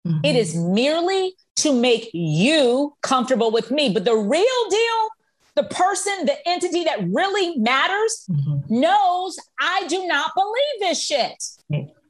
[0.06, 0.24] Mm-hmm.
[0.24, 3.90] It is merely to make you comfortable with me.
[3.90, 5.08] But the real deal,
[5.56, 8.80] the person, the entity that really matters mm-hmm.
[8.80, 11.42] knows I do not believe this shit.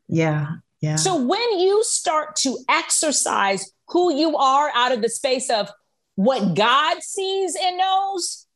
[0.09, 0.57] Yeah.
[0.81, 0.97] Yeah.
[0.97, 5.71] So when you start to exercise who you are out of the space of
[6.17, 8.47] what God sees and knows,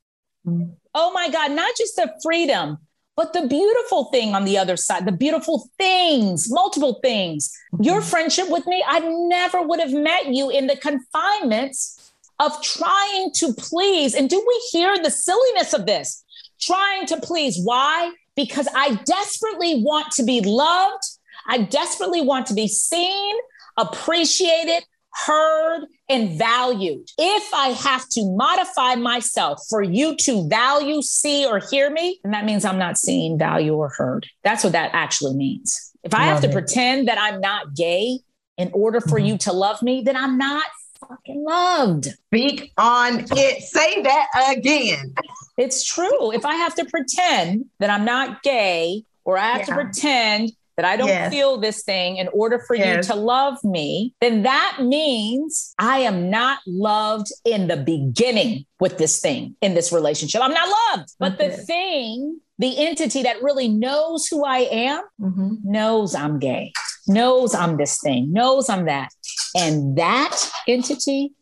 [0.46, 0.70] mm-hmm.
[0.94, 2.78] oh my God, not just the freedom,
[3.18, 7.82] but the beautiful thing on the other side, the beautiful things, multiple things, mm-hmm.
[7.82, 13.32] your friendship with me, I never would have met you in the confinements of trying
[13.32, 14.14] to please.
[14.14, 16.22] And do we hear the silliness of this?
[16.60, 17.58] Trying to please.
[17.60, 18.12] Why?
[18.36, 21.02] Because I desperately want to be loved.
[21.48, 23.34] I desperately want to be seen,
[23.76, 24.84] appreciated,
[25.26, 27.08] heard, and valued.
[27.18, 32.32] If I have to modify myself for you to value, see, or hear me, then
[32.32, 34.26] that means I'm not seen, value, or heard.
[34.44, 35.92] That's what that actually means.
[36.02, 36.52] If I love have to it.
[36.52, 38.20] pretend that I'm not gay
[38.56, 39.26] in order for mm-hmm.
[39.26, 40.64] you to love me, then I'm not
[41.00, 42.08] fucking loved.
[42.26, 43.62] Speak on it.
[43.62, 45.14] Say that again.
[45.56, 46.32] It's true.
[46.32, 49.64] if I have to pretend that I'm not gay or I have yeah.
[49.66, 51.32] to pretend that I don't yes.
[51.32, 53.08] feel this thing in order for yes.
[53.08, 58.96] you to love me, then that means I am not loved in the beginning with
[58.96, 60.40] this thing in this relationship.
[60.40, 61.08] I'm not loved.
[61.18, 61.48] But okay.
[61.48, 65.54] the thing, the entity that really knows who I am, mm-hmm.
[65.64, 66.72] knows I'm gay,
[67.08, 69.10] knows I'm this thing, knows I'm that.
[69.56, 70.36] And that
[70.68, 71.32] entity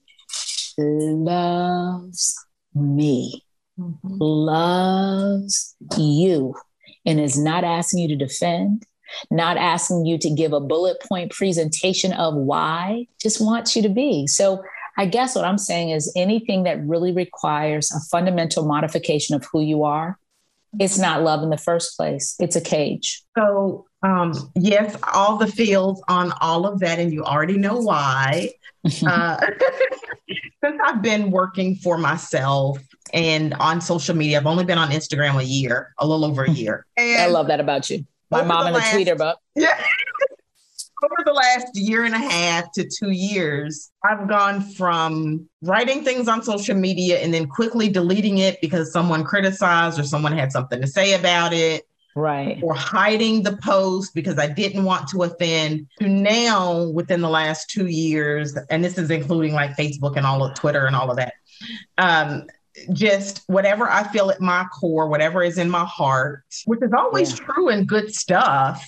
[0.78, 2.34] loves
[2.74, 3.44] me,
[3.78, 4.16] mm-hmm.
[4.18, 6.54] loves you,
[7.04, 8.86] and is not asking you to defend,
[9.30, 13.88] not asking you to give a bullet point presentation of why, just wants you to
[13.88, 14.26] be.
[14.26, 14.62] So
[14.98, 19.60] I guess what I'm saying is anything that really requires a fundamental modification of who
[19.60, 20.18] you are,
[20.78, 22.34] it's not love in the first place.
[22.38, 23.22] It's a cage.
[23.36, 28.50] So, um, yes, all the fields on all of that, and you already know why.
[29.06, 29.36] uh,
[30.64, 32.78] since I've been working for myself
[33.12, 36.50] and on social media, I've only been on Instagram a year, a little over a
[36.50, 36.86] year.
[36.96, 38.06] And I love that about you.
[38.30, 39.78] My mom and a tweeter, but yeah.
[41.02, 46.28] over the last year and a half to two years, I've gone from writing things
[46.28, 50.80] on social media and then quickly deleting it because someone criticized or someone had something
[50.80, 51.84] to say about it.
[52.16, 52.58] Right.
[52.62, 57.68] Or hiding the post because I didn't want to offend to now within the last
[57.68, 61.18] two years, and this is including like Facebook and all of Twitter and all of
[61.18, 61.34] that.
[61.98, 62.46] Um,
[62.92, 67.30] just whatever I feel at my core, whatever is in my heart, which is always
[67.30, 67.44] yeah.
[67.46, 68.86] true and good stuff.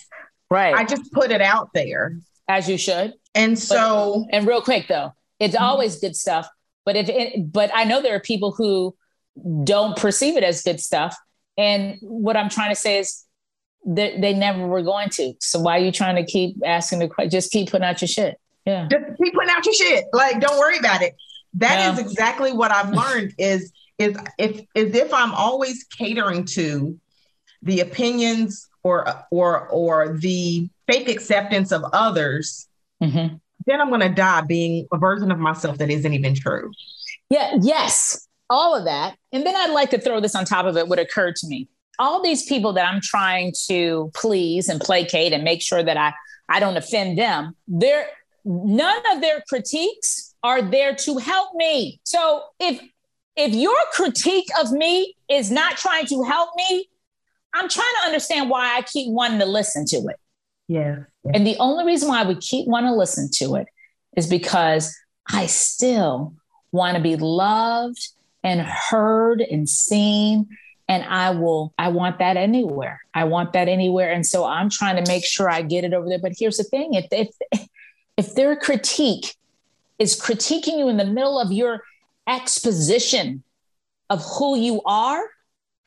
[0.51, 0.75] Right.
[0.75, 2.19] I just put it out there.
[2.49, 3.13] As you should.
[3.35, 5.65] And so but, and real quick though, it's mm-hmm.
[5.65, 6.49] always good stuff.
[6.87, 8.97] But if it, but I know there are people who
[9.65, 11.17] don't perceive it as good stuff.
[11.59, 13.25] And what I'm trying to say is
[13.85, 15.35] that they never were going to.
[15.41, 17.31] So why are you trying to keep asking the question?
[17.31, 18.39] Just keep putting out your shit.
[18.65, 18.89] Yeah.
[18.91, 20.05] Just keep putting out your shit.
[20.13, 21.15] Like, don't worry about it.
[21.55, 21.93] That yeah.
[21.93, 26.99] is exactly what I've learned is is if is if I'm always catering to
[27.63, 32.69] the opinions or or or the fake acceptance of others,
[33.03, 33.37] mm-hmm.
[33.67, 36.71] then I'm going to die being a version of myself that isn't even true.
[37.31, 37.57] Yeah.
[37.61, 38.27] Yes.
[38.51, 40.89] All of that, and then I'd like to throw this on top of it.
[40.89, 45.45] What occurred to me: all these people that I'm trying to please and placate and
[45.45, 46.15] make sure that I
[46.49, 47.55] I don't offend them.
[47.67, 48.07] They're
[48.47, 52.01] none of their critiques are there to help me.
[52.05, 52.81] So if
[53.37, 56.89] if your critique of me is not trying to help me,
[57.55, 60.17] I'm trying to understand why I keep wanting to listen to it.
[60.67, 61.05] Yeah.
[61.33, 63.69] And the only reason why we keep wanting to listen to it
[64.17, 64.97] is because
[65.31, 66.35] I still
[66.73, 68.09] want to be loved
[68.43, 70.49] and heard and seen.
[70.89, 73.01] And I will, I want that anywhere.
[73.15, 74.11] I want that anywhere.
[74.11, 76.19] And so I'm trying to make sure I get it over there.
[76.19, 77.29] But here's the thing if, if,
[78.17, 79.37] if their critique
[79.99, 81.83] is critiquing you in the middle of your
[82.29, 83.43] exposition
[84.11, 85.23] of who you are,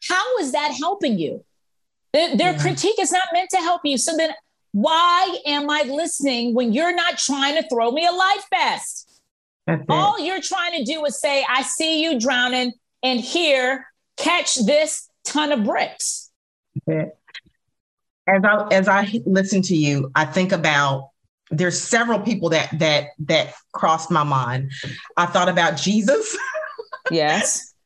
[0.07, 1.43] how is that helping you?
[2.13, 2.61] Their, their yeah.
[2.61, 3.97] critique is not meant to help you.
[3.97, 4.31] So then,
[4.73, 9.21] why am I listening when you're not trying to throw me a life vest?
[9.87, 13.85] All you're trying to do is say, I see you drowning, and here,
[14.17, 16.31] catch this ton of bricks.
[16.87, 21.10] As I as I listen to you, I think about
[21.51, 24.71] there's several people that that that crossed my mind.
[25.17, 26.37] I thought about Jesus.
[27.09, 27.67] Yes.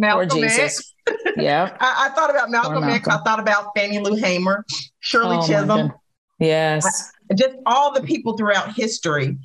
[0.00, 0.94] Or Jesus.
[1.36, 1.76] Yeah.
[1.80, 3.08] I, I, thought about Malcolm, Malcolm X.
[3.08, 4.64] I thought about Fannie Lou Hamer,
[5.00, 5.92] Shirley oh, Chisholm.
[6.38, 7.10] Yes.
[7.28, 9.36] I, just all the people throughout history.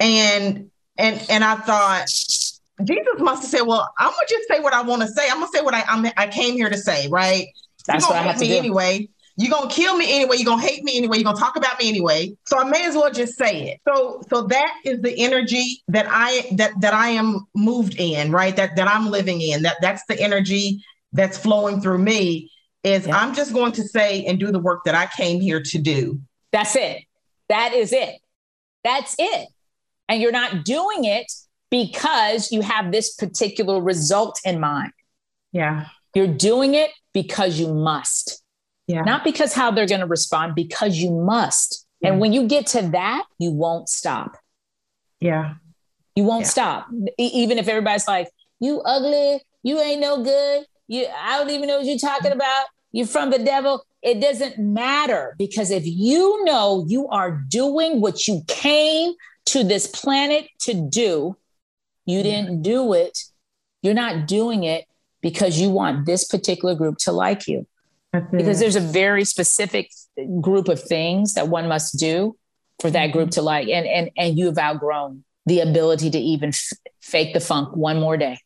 [0.00, 2.06] And and and I thought
[2.82, 5.28] Jesus must have said, "Well, I'm gonna just say what I want to say.
[5.28, 7.48] I'm gonna say what I I'm, i came here to say, right?
[7.86, 9.10] That's what I have to do anyway.
[9.36, 10.36] You're gonna kill me anyway.
[10.36, 11.16] You're gonna hate me anyway.
[11.16, 12.36] You're gonna talk about me anyway.
[12.46, 13.80] So I may as well just say it.
[13.86, 18.54] So so that is the energy that I that that I am moved in, right?
[18.54, 19.62] That that I'm living in.
[19.62, 22.50] That that's the energy that's flowing through me.
[22.84, 23.16] Is yeah.
[23.16, 26.20] I'm just going to say and do the work that I came here to do.
[26.52, 27.02] That's it.
[27.48, 28.20] That is it.
[28.84, 29.48] That's it.
[30.08, 31.32] And you're not doing it
[31.70, 34.92] because you have this particular result in mind.
[35.50, 35.86] Yeah.
[36.14, 38.43] You're doing it because you must.
[38.86, 39.02] Yeah.
[39.02, 41.86] Not because how they're going to respond, because you must.
[42.00, 42.10] Yeah.
[42.10, 44.36] And when you get to that, you won't stop.
[45.20, 45.54] Yeah.
[46.14, 46.50] You won't yeah.
[46.50, 46.88] stop.
[47.18, 48.28] E- even if everybody's like,
[48.60, 52.66] you ugly, you ain't no good, you I don't even know what you're talking about.
[52.92, 53.84] You're from the devil.
[54.02, 59.14] It doesn't matter because if you know you are doing what you came
[59.46, 61.36] to this planet to do,
[62.04, 63.18] you didn't do it.
[63.82, 64.84] You're not doing it
[65.22, 67.66] because you want this particular group to like you
[68.30, 69.90] because there's a very specific
[70.40, 72.36] group of things that one must do
[72.80, 76.72] for that group to like and and and you've outgrown the ability to even f-
[77.00, 78.38] fake the funk one more day.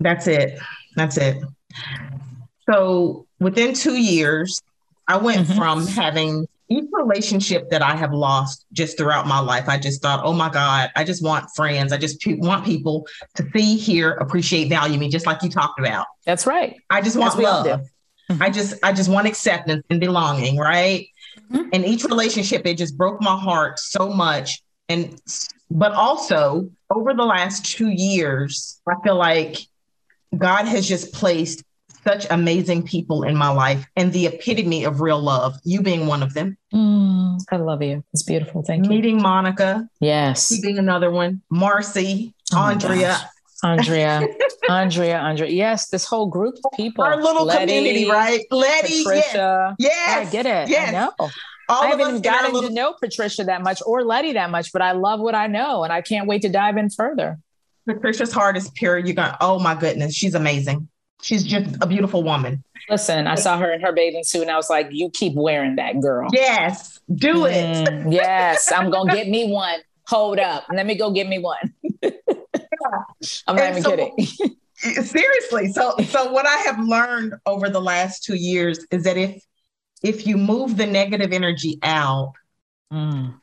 [0.00, 0.58] That's it.
[0.96, 1.42] That's it.
[2.70, 4.60] So within two years
[5.06, 5.56] i went mm-hmm.
[5.56, 9.68] from having each relationship that i have lost just throughout my life.
[9.68, 11.92] I just thought oh my god i just want friends.
[11.92, 15.80] I just pe- want people to see hear appreciate value me just like you talked
[15.80, 16.06] about.
[16.24, 16.76] That's right.
[16.90, 17.88] I just want love
[18.30, 18.42] Mm-hmm.
[18.42, 21.06] I just I just want acceptance and belonging, right?
[21.50, 21.68] Mm-hmm.
[21.72, 24.62] And each relationship, it just broke my heart so much.
[24.88, 25.20] And
[25.70, 29.58] but also over the last two years, I feel like
[30.36, 31.62] God has just placed
[32.04, 36.22] such amazing people in my life and the epitome of real love, you being one
[36.22, 36.56] of them.
[36.72, 38.04] Mm, I love you.
[38.12, 38.62] It's beautiful.
[38.62, 38.90] Thank you.
[38.90, 39.88] Meeting Monica.
[40.00, 40.58] Yes.
[40.60, 41.42] being another one.
[41.50, 43.18] Marcy, oh Andrea.
[43.62, 44.26] Andrea,
[44.68, 45.50] Andrea, Andrea.
[45.50, 47.04] Yes, this whole group of people.
[47.04, 48.44] Our little Letty, community, right?
[48.50, 49.76] Letty, Patricia.
[49.78, 49.92] Yes.
[49.92, 50.28] yes.
[50.28, 50.68] I get it.
[50.68, 50.88] Yes.
[50.88, 51.30] I know.
[51.68, 52.68] All I haven't even gotten little...
[52.68, 55.84] to know Patricia that much or Letty that much, but I love what I know
[55.84, 57.38] and I can't wait to dive in further.
[57.86, 58.98] Patricia's heart is pure.
[58.98, 60.88] You're going, oh my goodness, she's amazing.
[61.20, 62.62] She's just a beautiful woman.
[62.88, 65.76] Listen, I saw her in her bathing suit and I was like, you keep wearing
[65.76, 66.28] that girl.
[66.32, 67.88] Yes, do it.
[67.88, 69.80] Mm, yes, I'm going to get me one.
[70.06, 70.64] Hold up.
[70.72, 71.74] Let me go get me one.
[73.46, 74.26] I'm not even so, kidding.
[75.04, 75.72] seriously.
[75.72, 79.42] So so what I have learned over the last 2 years is that if
[80.02, 82.34] if you move the negative energy out,
[82.92, 83.34] mm.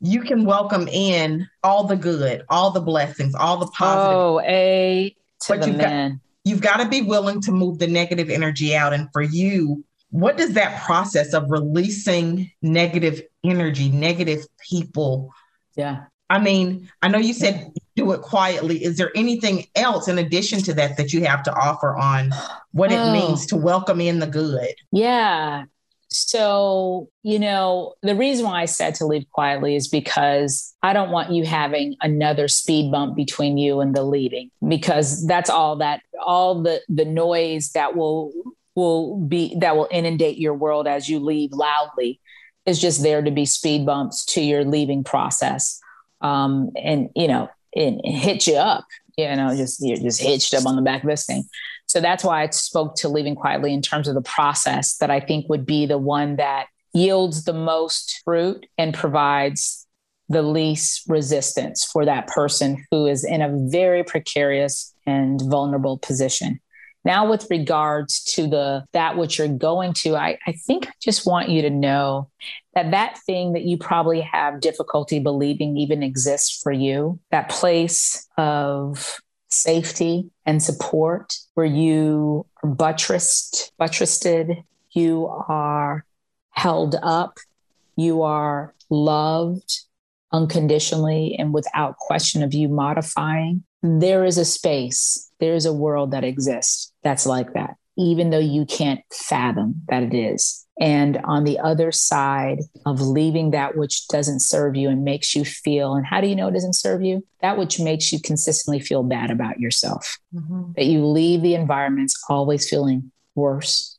[0.00, 4.16] you can welcome in all the good, all the blessings, all the positive.
[4.16, 6.20] Oh, a to but the man.
[6.44, 8.92] you've got to be willing to move the negative energy out.
[8.92, 15.32] And for you, what does that process of releasing negative energy, negative people?
[15.76, 16.04] Yeah.
[16.30, 18.84] I mean, I know you said do it quietly.
[18.84, 22.32] Is there anything else in addition to that that you have to offer on
[22.72, 23.12] what it oh.
[23.12, 24.74] means to welcome in the good?
[24.92, 25.64] Yeah.
[26.10, 31.10] So, you know, the reason why I said to leave quietly is because I don't
[31.10, 36.02] want you having another speed bump between you and the leaving because that's all that
[36.24, 38.32] all the the noise that will
[38.76, 42.20] will be that will inundate your world as you leave loudly
[42.64, 45.80] is just there to be speed bumps to your leaving process.
[46.20, 48.84] Um, and you know, and hit you up,
[49.16, 51.44] you know, just you're just hitched up on the back of this thing.
[51.86, 55.20] So that's why I spoke to leaving quietly in terms of the process that I
[55.20, 59.86] think would be the one that yields the most fruit and provides
[60.28, 66.60] the least resistance for that person who is in a very precarious and vulnerable position.
[67.04, 71.26] Now, with regards to the that which you're going to, I, I think I just
[71.26, 72.30] want you to know
[72.74, 78.28] that that thing that you probably have difficulty believing even exists for you, that place
[78.36, 84.26] of safety and support where you are buttressed, buttressed,
[84.90, 86.04] you are
[86.50, 87.38] held up,
[87.96, 89.82] you are loved
[90.32, 93.62] unconditionally and without question of you modifying.
[93.82, 98.38] There is a space, there is a world that exists that's like that, even though
[98.38, 100.63] you can't fathom that it is.
[100.80, 105.44] And on the other side of leaving that which doesn't serve you and makes you
[105.44, 107.24] feel, and how do you know it doesn't serve you?
[107.42, 110.18] That which makes you consistently feel bad about yourself.
[110.34, 110.72] Mm-hmm.
[110.76, 113.98] That you leave the environments always feeling worse.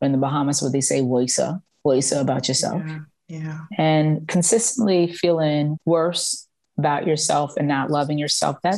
[0.00, 2.82] In the Bahamas, would they say woisa, woisa about yourself?
[2.86, 3.00] Yeah.
[3.28, 3.58] yeah.
[3.78, 6.46] And consistently feeling worse
[6.78, 8.76] about yourself and not loving yourself, that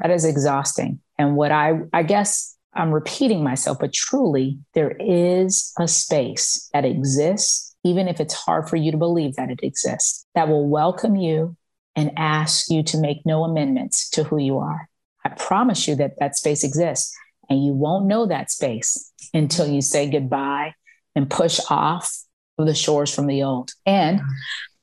[0.00, 1.00] that is exhausting.
[1.18, 6.84] And what I I guess I'm repeating myself, but truly, there is a space that
[6.84, 11.16] exists, even if it's hard for you to believe that it exists, that will welcome
[11.16, 11.56] you
[11.94, 14.88] and ask you to make no amendments to who you are.
[15.24, 17.16] I promise you that that space exists,
[17.48, 20.74] and you won't know that space until you say goodbye
[21.14, 22.14] and push off
[22.58, 23.70] of the shores from the old.
[23.86, 24.20] And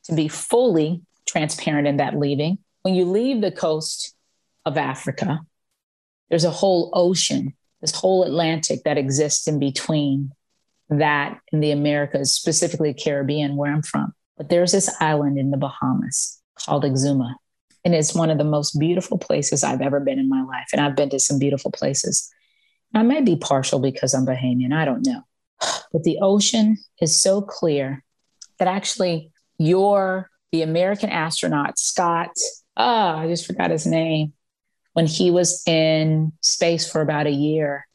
[0.06, 4.16] to be fully transparent in that leaving, when you leave the coast
[4.66, 5.42] of Africa,
[6.30, 10.32] there's a whole ocean this whole Atlantic that exists in between
[10.88, 14.14] that and the Americas, specifically Caribbean, where I'm from.
[14.38, 17.36] But there's this island in the Bahamas called Exuma.
[17.84, 20.68] And it's one of the most beautiful places I've ever been in my life.
[20.72, 22.32] And I've been to some beautiful places.
[22.96, 25.24] I may be partial because I'm Bahamian, I don't know.
[25.92, 28.02] But the ocean is so clear
[28.60, 32.32] that actually you're the American astronaut, Scott,
[32.78, 34.34] ah, oh, I just forgot his name
[34.94, 37.88] when he was in space for about a year,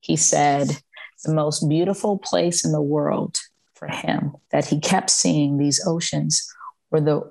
[0.00, 0.78] he said
[1.24, 3.38] the most beautiful place in the world
[3.74, 6.46] for him that he kept seeing these oceans
[6.90, 7.30] were the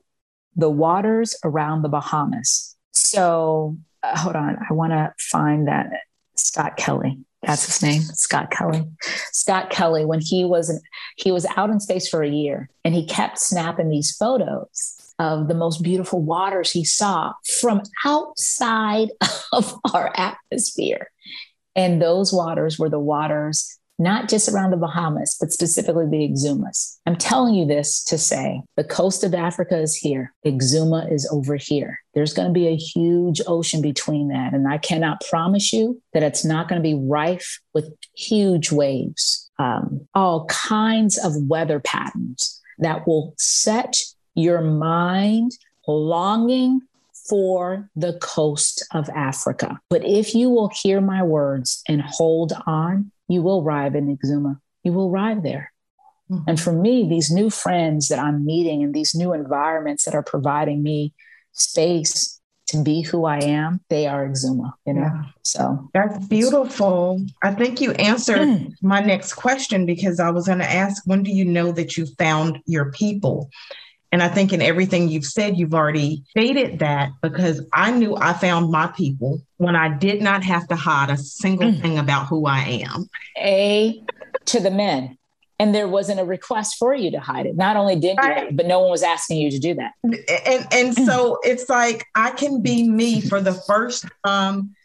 [0.56, 2.76] the waters around the Bahamas.
[2.92, 5.88] So uh, hold on, I want to find that
[6.36, 7.20] Scott Kelly.
[7.42, 8.84] That's his name, Scott Kelly.
[9.32, 10.82] Scott Kelly, when he was
[11.16, 15.48] he was out in space for a year, and he kept snapping these photos of
[15.48, 19.10] the most beautiful waters he saw from outside
[19.54, 21.12] of our atmosphere.
[21.76, 26.98] And those waters were the waters not just around the Bahamas, but specifically the Exumas.
[27.06, 31.56] I'm telling you this to say the coast of Africa is here, Exuma is over
[31.56, 32.00] here.
[32.16, 34.56] There's going to be a huge ocean between that.
[34.56, 39.52] And I cannot promise you that it's not going to be rife with huge waves,
[39.60, 43.98] um, all kinds of weather patterns that will set
[44.36, 45.52] your mind
[45.88, 46.82] longing
[47.30, 49.80] for the coast of Africa.
[49.90, 54.60] But if you will hear my words and hold on, you will arrive in Exuma.
[54.84, 55.72] You will arrive there.
[56.30, 56.50] Mm-hmm.
[56.50, 60.24] And for me, these new friends that I'm meeting and these new environments that are
[60.24, 61.14] providing me
[61.54, 65.02] space to be who I am, they are Exuma, you know?
[65.02, 65.24] Yeah.
[65.44, 67.24] So that's beautiful.
[67.44, 68.74] I think you answered mm.
[68.82, 72.06] my next question because I was going to ask, when do you know that you
[72.18, 73.50] found your people?
[74.12, 78.34] And I think in everything you've said, you've already stated that because I knew I
[78.34, 81.82] found my people when I did not have to hide a single mm.
[81.82, 83.09] thing about who I am.
[83.38, 84.03] A
[84.45, 85.18] to the men
[85.62, 87.55] and there wasn't a request for you to hide it.
[87.55, 89.91] Not only did you, but no one was asking you to do that.
[90.03, 94.76] And and so it's like I can be me for the first time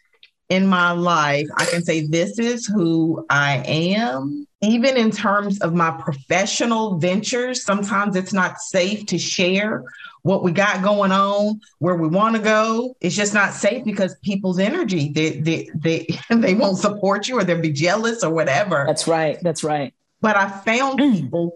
[0.49, 1.47] in my life.
[1.57, 4.47] I can say this is who I am.
[4.61, 9.83] Even in terms of my professional ventures, sometimes it's not safe to share
[10.23, 12.95] what we got going on, where we want to go.
[13.01, 17.43] It's just not safe because people's energy, they they they they won't support you or
[17.43, 18.83] they'll be jealous or whatever.
[18.87, 19.37] That's right.
[19.41, 21.13] That's right but I found mm.
[21.13, 21.53] people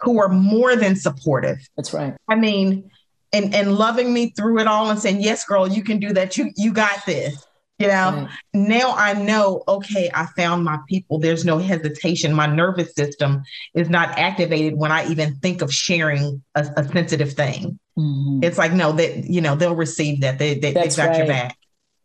[0.00, 1.58] who are more than supportive.
[1.76, 2.14] That's right.
[2.28, 2.90] I mean,
[3.32, 6.36] and and loving me through it all and saying, "Yes, girl, you can do that.
[6.36, 7.44] You you got this."
[7.78, 11.20] You know, now I know, okay, I found my people.
[11.20, 12.34] There's no hesitation.
[12.34, 17.34] My nervous system is not activated when I even think of sharing a, a sensitive
[17.34, 17.78] thing.
[17.96, 18.40] Mm-hmm.
[18.42, 20.40] It's like, no, that, you know, they'll receive that.
[20.40, 21.18] They, they, have got right.
[21.18, 21.56] your back.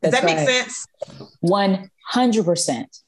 [0.03, 0.69] Does That's that make right.
[0.69, 0.85] sense?
[1.43, 3.01] 100%.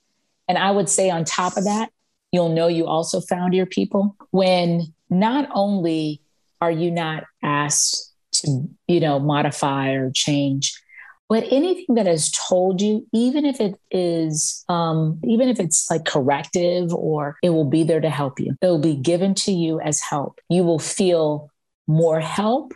[0.48, 1.92] And I would say on top of that,
[2.32, 6.22] you'll know you also found your people when not only
[6.62, 10.82] are you not asked to, you know, modify or change,
[11.28, 16.06] but anything that is told you, even if it is, um, even if it's like
[16.06, 19.80] corrective or it will be there to help you, it will be given to you
[19.80, 20.40] as help.
[20.50, 21.50] You will feel
[21.88, 22.74] more help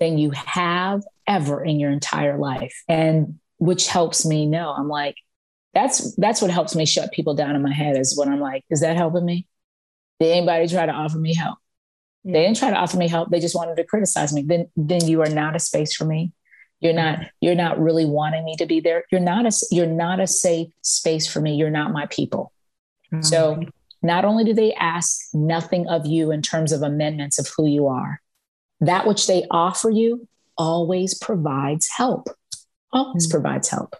[0.00, 2.74] than you have ever in your entire life.
[2.88, 5.16] And which helps me know I'm like,
[5.74, 8.64] that's that's what helps me shut people down in my head is when I'm like,
[8.70, 9.46] is that helping me?
[10.20, 11.58] Did anybody try to offer me help?
[12.24, 12.32] Yeah.
[12.32, 13.30] They didn't try to offer me help.
[13.30, 14.42] They just wanted to criticize me.
[14.42, 16.32] Then then you are not a space for me.
[16.80, 19.04] You're not you're not really wanting me to be there.
[19.10, 21.54] You're not a you're not a safe space for me.
[21.54, 22.52] You're not my people.
[23.12, 23.22] Mm-hmm.
[23.22, 23.62] So
[24.02, 27.88] not only do they ask nothing of you in terms of amendments of who you
[27.88, 28.20] are,
[28.80, 32.28] that which they offer you always provides help.
[32.92, 33.32] Always mm-hmm.
[33.32, 33.96] provides help.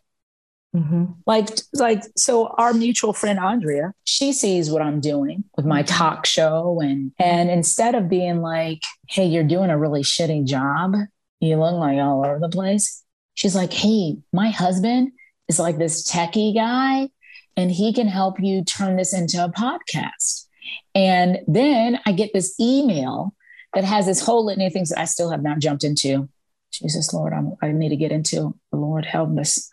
[0.76, 1.04] Mm-hmm.
[1.26, 5.96] Like, like, so our mutual friend Andrea, she sees what I'm doing with my mm-hmm.
[5.96, 10.94] talk show, and and instead of being like, "Hey, you're doing a really shitty job.
[11.40, 13.02] You look like all over the place,"
[13.34, 15.12] she's like, "Hey, my husband
[15.48, 17.08] is like this techie guy,
[17.56, 20.46] and he can help you turn this into a podcast."
[20.94, 23.34] And then I get this email
[23.74, 26.28] that has this whole litany of things that I still have not jumped into
[26.70, 28.54] Jesus, Lord, I'm, i need to get into.
[28.70, 29.70] The Lord, help us.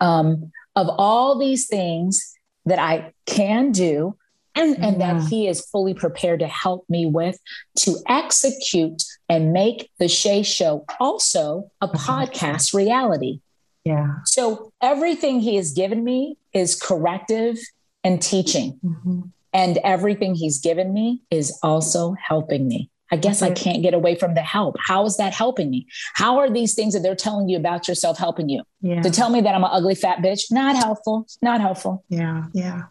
[0.00, 2.34] Um, of all these things
[2.66, 4.16] that I can do,
[4.54, 7.38] and, and that He is fully prepared to help me with
[7.80, 13.40] to execute and make the Shay Show also a podcast reality.
[13.84, 14.16] Yeah.
[14.24, 17.58] So everything He has given me is corrective
[18.04, 18.78] and teaching.
[18.84, 19.20] Mm-hmm.
[19.52, 22.90] And everything He's given me is also helping me.
[23.10, 24.76] I guess I can't get away from the help.
[24.78, 25.86] How is that helping me?
[26.14, 28.62] How are these things that they're telling you about yourself helping you?
[28.82, 29.00] Yeah.
[29.00, 31.26] To tell me that I'm an ugly fat bitch, not helpful.
[31.40, 32.04] Not helpful.
[32.10, 32.82] Yeah, yeah.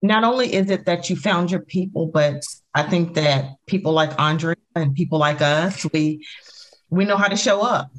[0.00, 2.44] Not only is it that you found your people, but
[2.74, 6.26] I think that people like Andre and people like us, we
[6.90, 7.90] we know how to show up.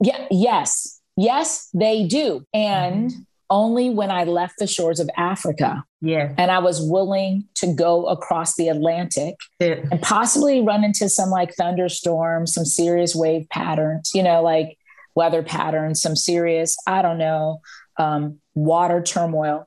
[0.00, 1.00] Yeah, yes.
[1.16, 2.44] Yes, they do.
[2.54, 5.84] And mm-hmm only when I left the shores of Africa.
[6.00, 6.32] Yeah.
[6.38, 9.80] And I was willing to go across the Atlantic yeah.
[9.90, 14.78] and possibly run into some like thunderstorms, some serious wave patterns, you know, like
[15.16, 17.60] weather patterns, some serious, I don't know,
[17.98, 19.66] um, water turmoil.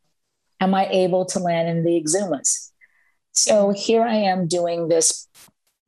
[0.62, 2.72] Am I able to land in the Exumas?
[3.34, 5.28] So here I am doing this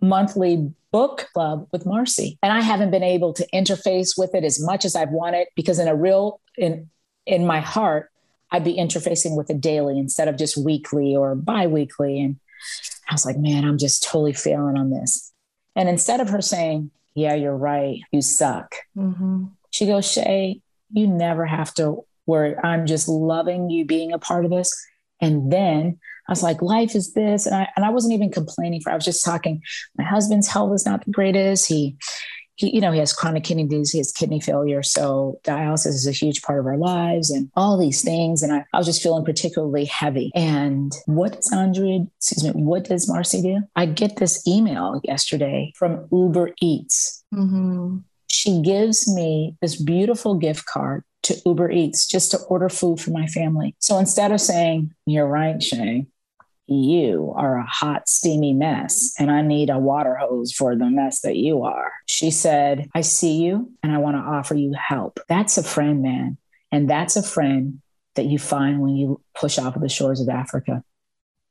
[0.02, 2.38] monthly book club with Marcy.
[2.42, 5.80] And I haven't been able to interface with it as much as I've wanted because
[5.80, 6.90] in a real in
[7.26, 8.12] in my heart,
[8.52, 12.22] I'd be interfacing with it daily instead of just weekly or bi-weekly.
[12.22, 12.40] And
[13.10, 15.34] I was like, man, I'm just totally failing on this.
[15.76, 19.46] And instead of her saying, yeah, you're right, you suck, mm-hmm.
[19.72, 22.56] she goes, Shay, you never have to worry.
[22.56, 24.72] I'm just loving you being a part of this.
[25.20, 27.46] And then I was like, life is this.
[27.46, 29.62] And I, and I wasn't even complaining for, I was just talking.
[29.98, 31.68] My husband's health is not the greatest.
[31.68, 31.98] He,
[32.56, 34.82] he, you know, he has chronic kidney disease, he has kidney failure.
[34.82, 38.42] So dialysis is a huge part of our lives and all these things.
[38.44, 40.32] And I, I was just feeling particularly heavy.
[40.34, 43.62] And what does Andre, excuse me, what does Marcy do?
[43.76, 47.24] I get this email yesterday from Uber Eats.
[47.34, 47.98] Mm-hmm.
[48.30, 53.12] she gives me this beautiful gift card to Uber Eats just to order food for
[53.12, 53.76] my family.
[53.80, 56.06] So instead of saying, You're right, Shay,
[56.68, 61.22] you are a hot, steamy mess, and I need a water hose for the mess
[61.22, 61.92] that you are.
[62.08, 65.20] She said, I see you and I want to offer you help.
[65.30, 66.38] That's a friend, man.
[66.72, 67.82] And that's a friend
[68.16, 70.84] that you find when you push off of the shores of Africa.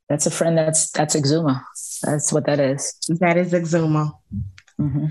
[0.09, 1.63] That's a friend that's that's Exuma.
[2.03, 2.93] That's what that is.
[3.19, 4.11] That is Exuma.
[4.79, 5.05] Mm-hmm.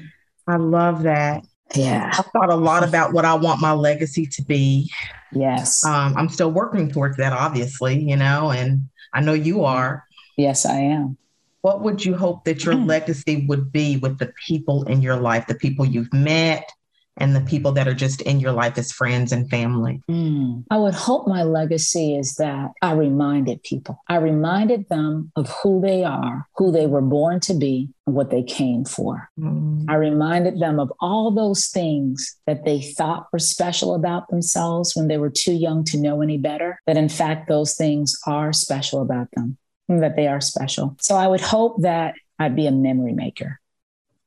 [0.46, 1.44] I love that.
[1.74, 2.12] Yeah.
[2.16, 4.90] I've thought a lot about what I want my legacy to be.
[5.32, 5.84] Yes.
[5.84, 10.04] Um, I'm still working towards that, obviously, you know, and I know you are.
[10.36, 11.16] Yes, I am.
[11.62, 12.86] What would you hope that your mm.
[12.86, 16.70] legacy would be with the people in your life, the people you've met,
[17.16, 20.02] and the people that are just in your life as friends and family?
[20.10, 20.64] Mm.
[20.70, 25.80] I would hope my legacy is that I reminded people, I reminded them of who
[25.80, 29.28] they are, who they were born to be, and what they came for.
[29.38, 29.86] Mm.
[29.88, 35.08] I reminded them of all those things that they thought were special about themselves when
[35.08, 39.00] they were too young to know any better, that in fact, those things are special
[39.00, 39.56] about them,
[39.88, 40.96] that they are special.
[41.00, 43.60] So I would hope that I'd be a memory maker.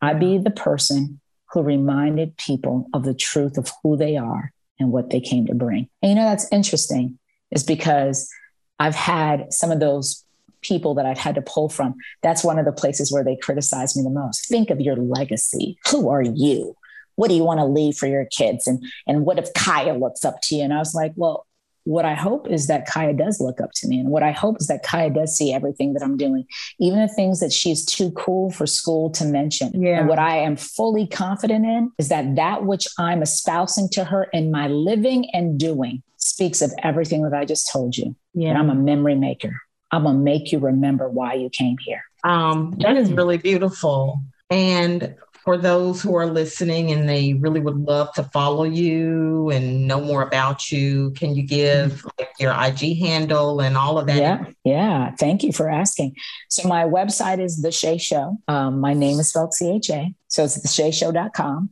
[0.01, 1.19] I'd be the person
[1.57, 5.55] who reminded people of the truth of who they are and what they came to
[5.55, 5.89] bring.
[6.03, 7.17] And you know, that's interesting,
[7.49, 8.29] is because
[8.77, 10.23] I've had some of those
[10.61, 11.95] people that I've had to pull from.
[12.21, 14.47] That's one of the places where they criticize me the most.
[14.47, 15.79] Think of your legacy.
[15.89, 16.75] Who are you?
[17.15, 18.67] What do you want to leave for your kids?
[18.67, 20.63] And and what if Kaya looks up to you?
[20.63, 21.47] And I was like, well,
[21.88, 24.01] what I hope is that Kaya does look up to me.
[24.01, 26.45] And what I hope is that Kaya does see everything that I'm doing,
[26.79, 29.81] even the things that she's too cool for school to mention.
[29.81, 29.99] Yeah.
[29.99, 34.25] And what I am fully confident in is that that which I'm espousing to her
[34.33, 38.17] in my living and doing speaks of everything that I just told you.
[38.33, 38.49] Yeah.
[38.49, 39.61] And I'm a memory maker.
[39.89, 42.03] I'm going to make you remember why you came here.
[42.25, 44.21] Um, that is really beautiful.
[44.49, 45.15] And
[45.47, 50.01] for those who are listening and they really would love to follow you and know
[50.01, 52.09] more about you, can you give mm-hmm.
[52.19, 54.17] like, your IG handle and all of that?
[54.17, 55.15] Yeah, yeah.
[55.15, 56.17] Thank you for asking.
[56.49, 58.37] So my website is The Shay Show.
[58.49, 61.69] Um, my name is spelled C H A, so it's theshayshow.com.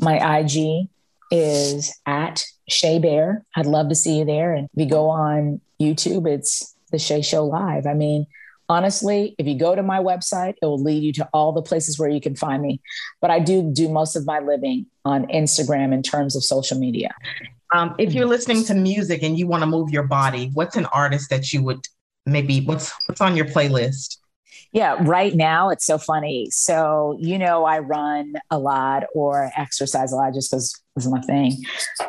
[0.00, 0.88] My IG
[1.30, 3.44] is at Shay Bear.
[3.54, 4.54] I'd love to see you there.
[4.54, 7.86] And if you go on YouTube, it's The Shay Show Live.
[7.86, 8.24] I mean,
[8.72, 11.98] honestly, if you go to my website, it will lead you to all the places
[11.98, 12.80] where you can find me.
[13.20, 17.14] But I do do most of my living on Instagram in terms of social media.
[17.74, 20.86] Um, if you're listening to music and you want to move your body, what's an
[20.86, 21.86] artist that you would
[22.24, 24.16] maybe what's what's on your playlist?
[24.72, 26.48] Yeah, right now it's so funny.
[26.50, 31.20] So, you know, I run a lot or exercise a lot just because is my
[31.20, 31.62] thing.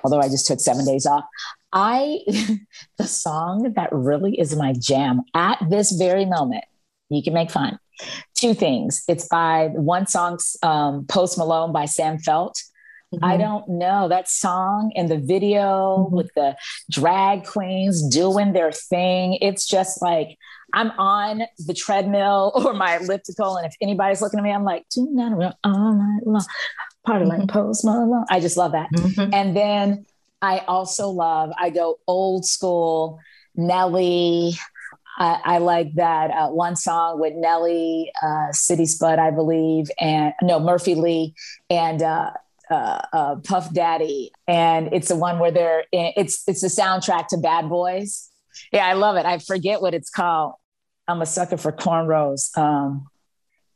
[0.03, 1.25] Although I just took seven days off.
[1.73, 2.19] I,
[2.97, 6.65] the song that really is my jam at this very moment,
[7.09, 7.79] you can make fun.
[8.35, 9.03] Two things.
[9.07, 12.53] It's by one song, um, Post Malone by Sam Feldt.
[13.13, 13.25] Mm-hmm.
[13.25, 16.15] I don't know that song and the video mm-hmm.
[16.15, 16.55] with the
[16.89, 19.37] drag queens doing their thing.
[19.41, 20.37] It's just like
[20.73, 24.85] I'm on the treadmill or my elliptical, and if anybody's looking at me, I'm like,
[24.97, 26.43] all night long,
[27.05, 27.41] party mm-hmm.
[27.41, 28.25] like Post Malone.
[28.29, 28.89] I just love that.
[28.91, 29.33] Mm-hmm.
[29.33, 30.05] And then
[30.43, 33.19] I also love, I go old school,
[33.55, 34.55] Nelly.
[35.17, 40.33] I, I like that uh, one song with Nelly, uh, City Spud, I believe, and
[40.41, 41.33] no, Murphy Lee
[41.69, 42.31] and uh,
[42.69, 44.33] uh, uh, Puff Daddy.
[44.45, 48.29] And it's the one where they're, in, it's, it's the soundtrack to Bad Boys.
[48.73, 49.25] Yeah, I love it.
[49.25, 50.55] I forget what it's called.
[51.07, 52.55] I'm a sucker for cornrows.
[52.57, 53.07] Um,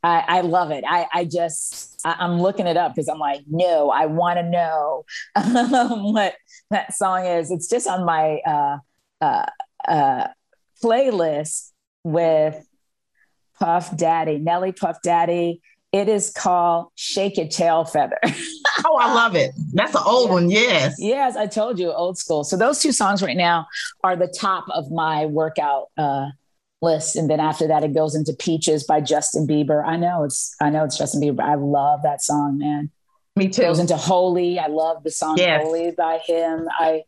[0.02, 0.84] I, I, love it.
[0.86, 4.42] I, I just, I, am looking it up because I'm like, no, I want to
[4.44, 6.34] know um, what
[6.70, 7.50] that song is.
[7.50, 8.78] It's just on my uh,
[9.20, 9.46] uh,
[9.86, 10.28] uh,
[10.82, 11.72] playlist
[12.04, 12.64] with
[13.58, 15.60] Puff Daddy, Nelly Puff Daddy.
[15.90, 18.18] It is called Shake Your Tail Feather.
[18.24, 19.52] oh, I love it.
[19.72, 20.50] That's an old one.
[20.50, 20.96] Yes.
[20.98, 22.44] Yes, I told you, old school.
[22.44, 23.66] So those two songs right now
[24.04, 26.26] are the top of my workout uh,
[26.80, 29.84] list and then after that it goes into peaches by justin bieber.
[29.84, 32.90] I know it's i know it's justin bieber i love that song man.
[33.36, 34.58] Me too it goes into holy.
[34.58, 35.62] I love the song yes.
[35.62, 36.68] holy by him.
[36.78, 37.02] I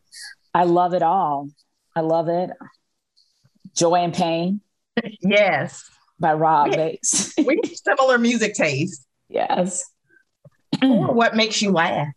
[0.55, 1.49] i love it all.
[1.95, 2.51] I love it.
[3.77, 4.61] Joy and pain.
[5.23, 5.89] Yes.
[6.19, 7.33] By Rob Base.
[7.47, 9.91] we have similar music taste yes.
[10.83, 12.09] What makes you laugh?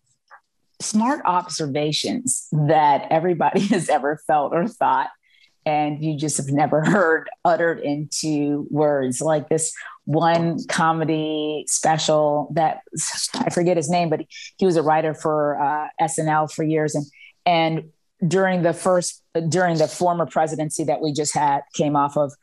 [0.82, 5.10] Smart observations that everybody has ever felt or thought
[5.66, 9.74] and you just have never heard uttered into words like this
[10.06, 12.82] one comedy special that
[13.36, 14.22] I forget his name, but
[14.58, 16.94] he was a writer for uh, SNL for years.
[16.96, 17.06] And,
[17.46, 22.34] and during the first, during the former presidency that we just had came off of,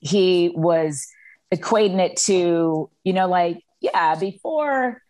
[0.00, 1.06] he was
[1.54, 5.00] equating it to, you know, like, yeah, before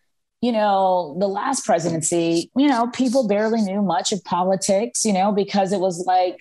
[0.41, 5.31] you know, the last presidency, you know, people barely knew much of politics, you know,
[5.31, 6.39] because it was like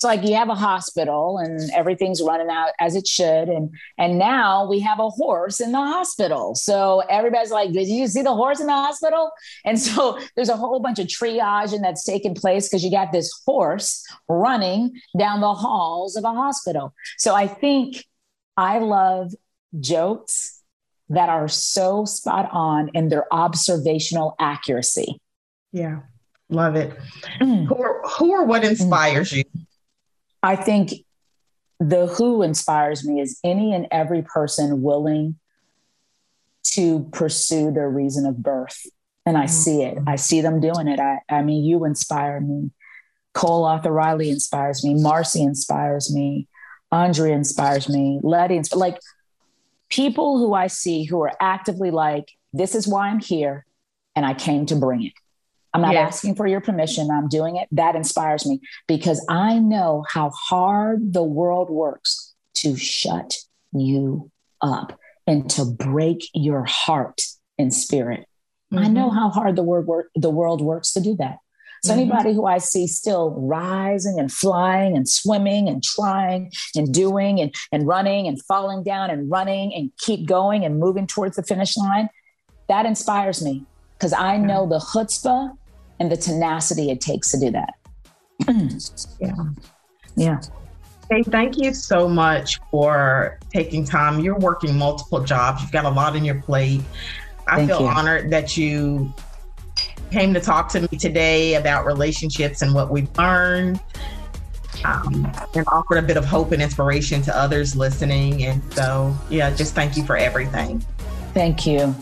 [0.00, 4.18] it's like you have a hospital and everything's running out as it should and and
[4.18, 6.54] now we have a horse in the hospital.
[6.54, 9.30] So everybody's like did you see the horse in the hospital?
[9.66, 13.12] And so there's a whole bunch of triage and that's taking place because you got
[13.12, 16.94] this horse running down the halls of a hospital.
[17.18, 18.02] So i think
[18.56, 19.34] i love
[19.80, 20.62] jokes
[21.10, 25.20] that are so spot on in their observational accuracy.
[25.72, 26.00] Yeah
[26.52, 26.92] love it.
[27.40, 27.66] Mm.
[27.66, 29.36] who, are, who or what inspires mm.
[29.36, 29.66] you
[30.42, 30.92] I think
[31.78, 35.36] the who inspires me is any and every person willing
[36.62, 38.86] to pursue their reason of birth.
[39.26, 39.48] And I mm-hmm.
[39.48, 39.98] see it.
[40.06, 41.00] I see them doing it.
[41.00, 42.70] I, I mean, you inspire me.
[43.32, 44.94] Cole Arthur Riley inspires me.
[44.94, 46.48] Marcy inspires me.
[46.92, 48.18] Andre inspires me.
[48.22, 48.98] Letty, like
[49.88, 53.64] people who I see who are actively like, this is why I'm here
[54.16, 55.12] and I came to bring it.
[55.72, 56.14] I'm not yes.
[56.14, 57.10] asking for your permission.
[57.10, 57.68] I'm doing it.
[57.70, 63.36] That inspires me because I know how hard the world works to shut
[63.72, 67.20] you up and to break your heart
[67.58, 68.26] and spirit.
[68.72, 68.84] Mm-hmm.
[68.84, 69.18] I know mm-hmm.
[69.18, 71.36] how hard the word work, the world works to do that.
[71.82, 72.00] So mm-hmm.
[72.00, 77.54] anybody who I see still rising and flying and swimming and trying and doing and,
[77.72, 81.76] and running and falling down and running and keep going and moving towards the finish
[81.76, 82.10] line,
[82.68, 83.64] that inspires me
[83.98, 85.56] because I know the chutzpah
[86.00, 87.74] and the tenacity it takes to do that.
[89.20, 89.34] yeah.
[90.16, 90.40] Yeah.
[91.10, 94.20] Hey, thank you so much for taking time.
[94.20, 95.62] You're working multiple jobs.
[95.62, 96.80] You've got a lot on your plate.
[97.46, 97.86] I thank feel you.
[97.86, 99.12] honored that you
[100.10, 103.80] came to talk to me today about relationships and what we've learned.
[104.84, 108.44] Um, and offered a bit of hope and inspiration to others listening.
[108.44, 110.80] And so, yeah, just thank you for everything.
[111.34, 111.94] Thank you.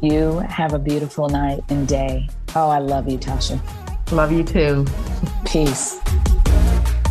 [0.00, 2.28] You have a beautiful night and day.
[2.54, 3.60] Oh, I love you, Tasha.
[4.12, 4.84] Love you too.
[5.46, 5.98] Peace.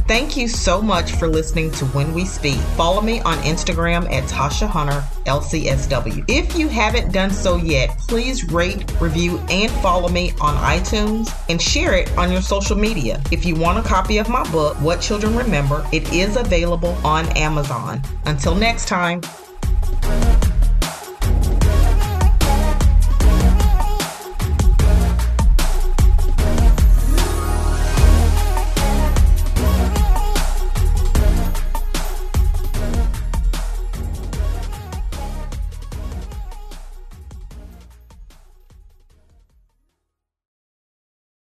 [0.07, 2.59] Thank you so much for listening to When We Speak.
[2.75, 6.25] Follow me on Instagram at Tasha Hunter LCSW.
[6.27, 11.61] If you haven't done so yet, please rate, review, and follow me on iTunes and
[11.61, 13.21] share it on your social media.
[13.31, 17.25] If you want a copy of my book, What Children Remember, it is available on
[17.37, 18.01] Amazon.
[18.25, 19.21] Until next time.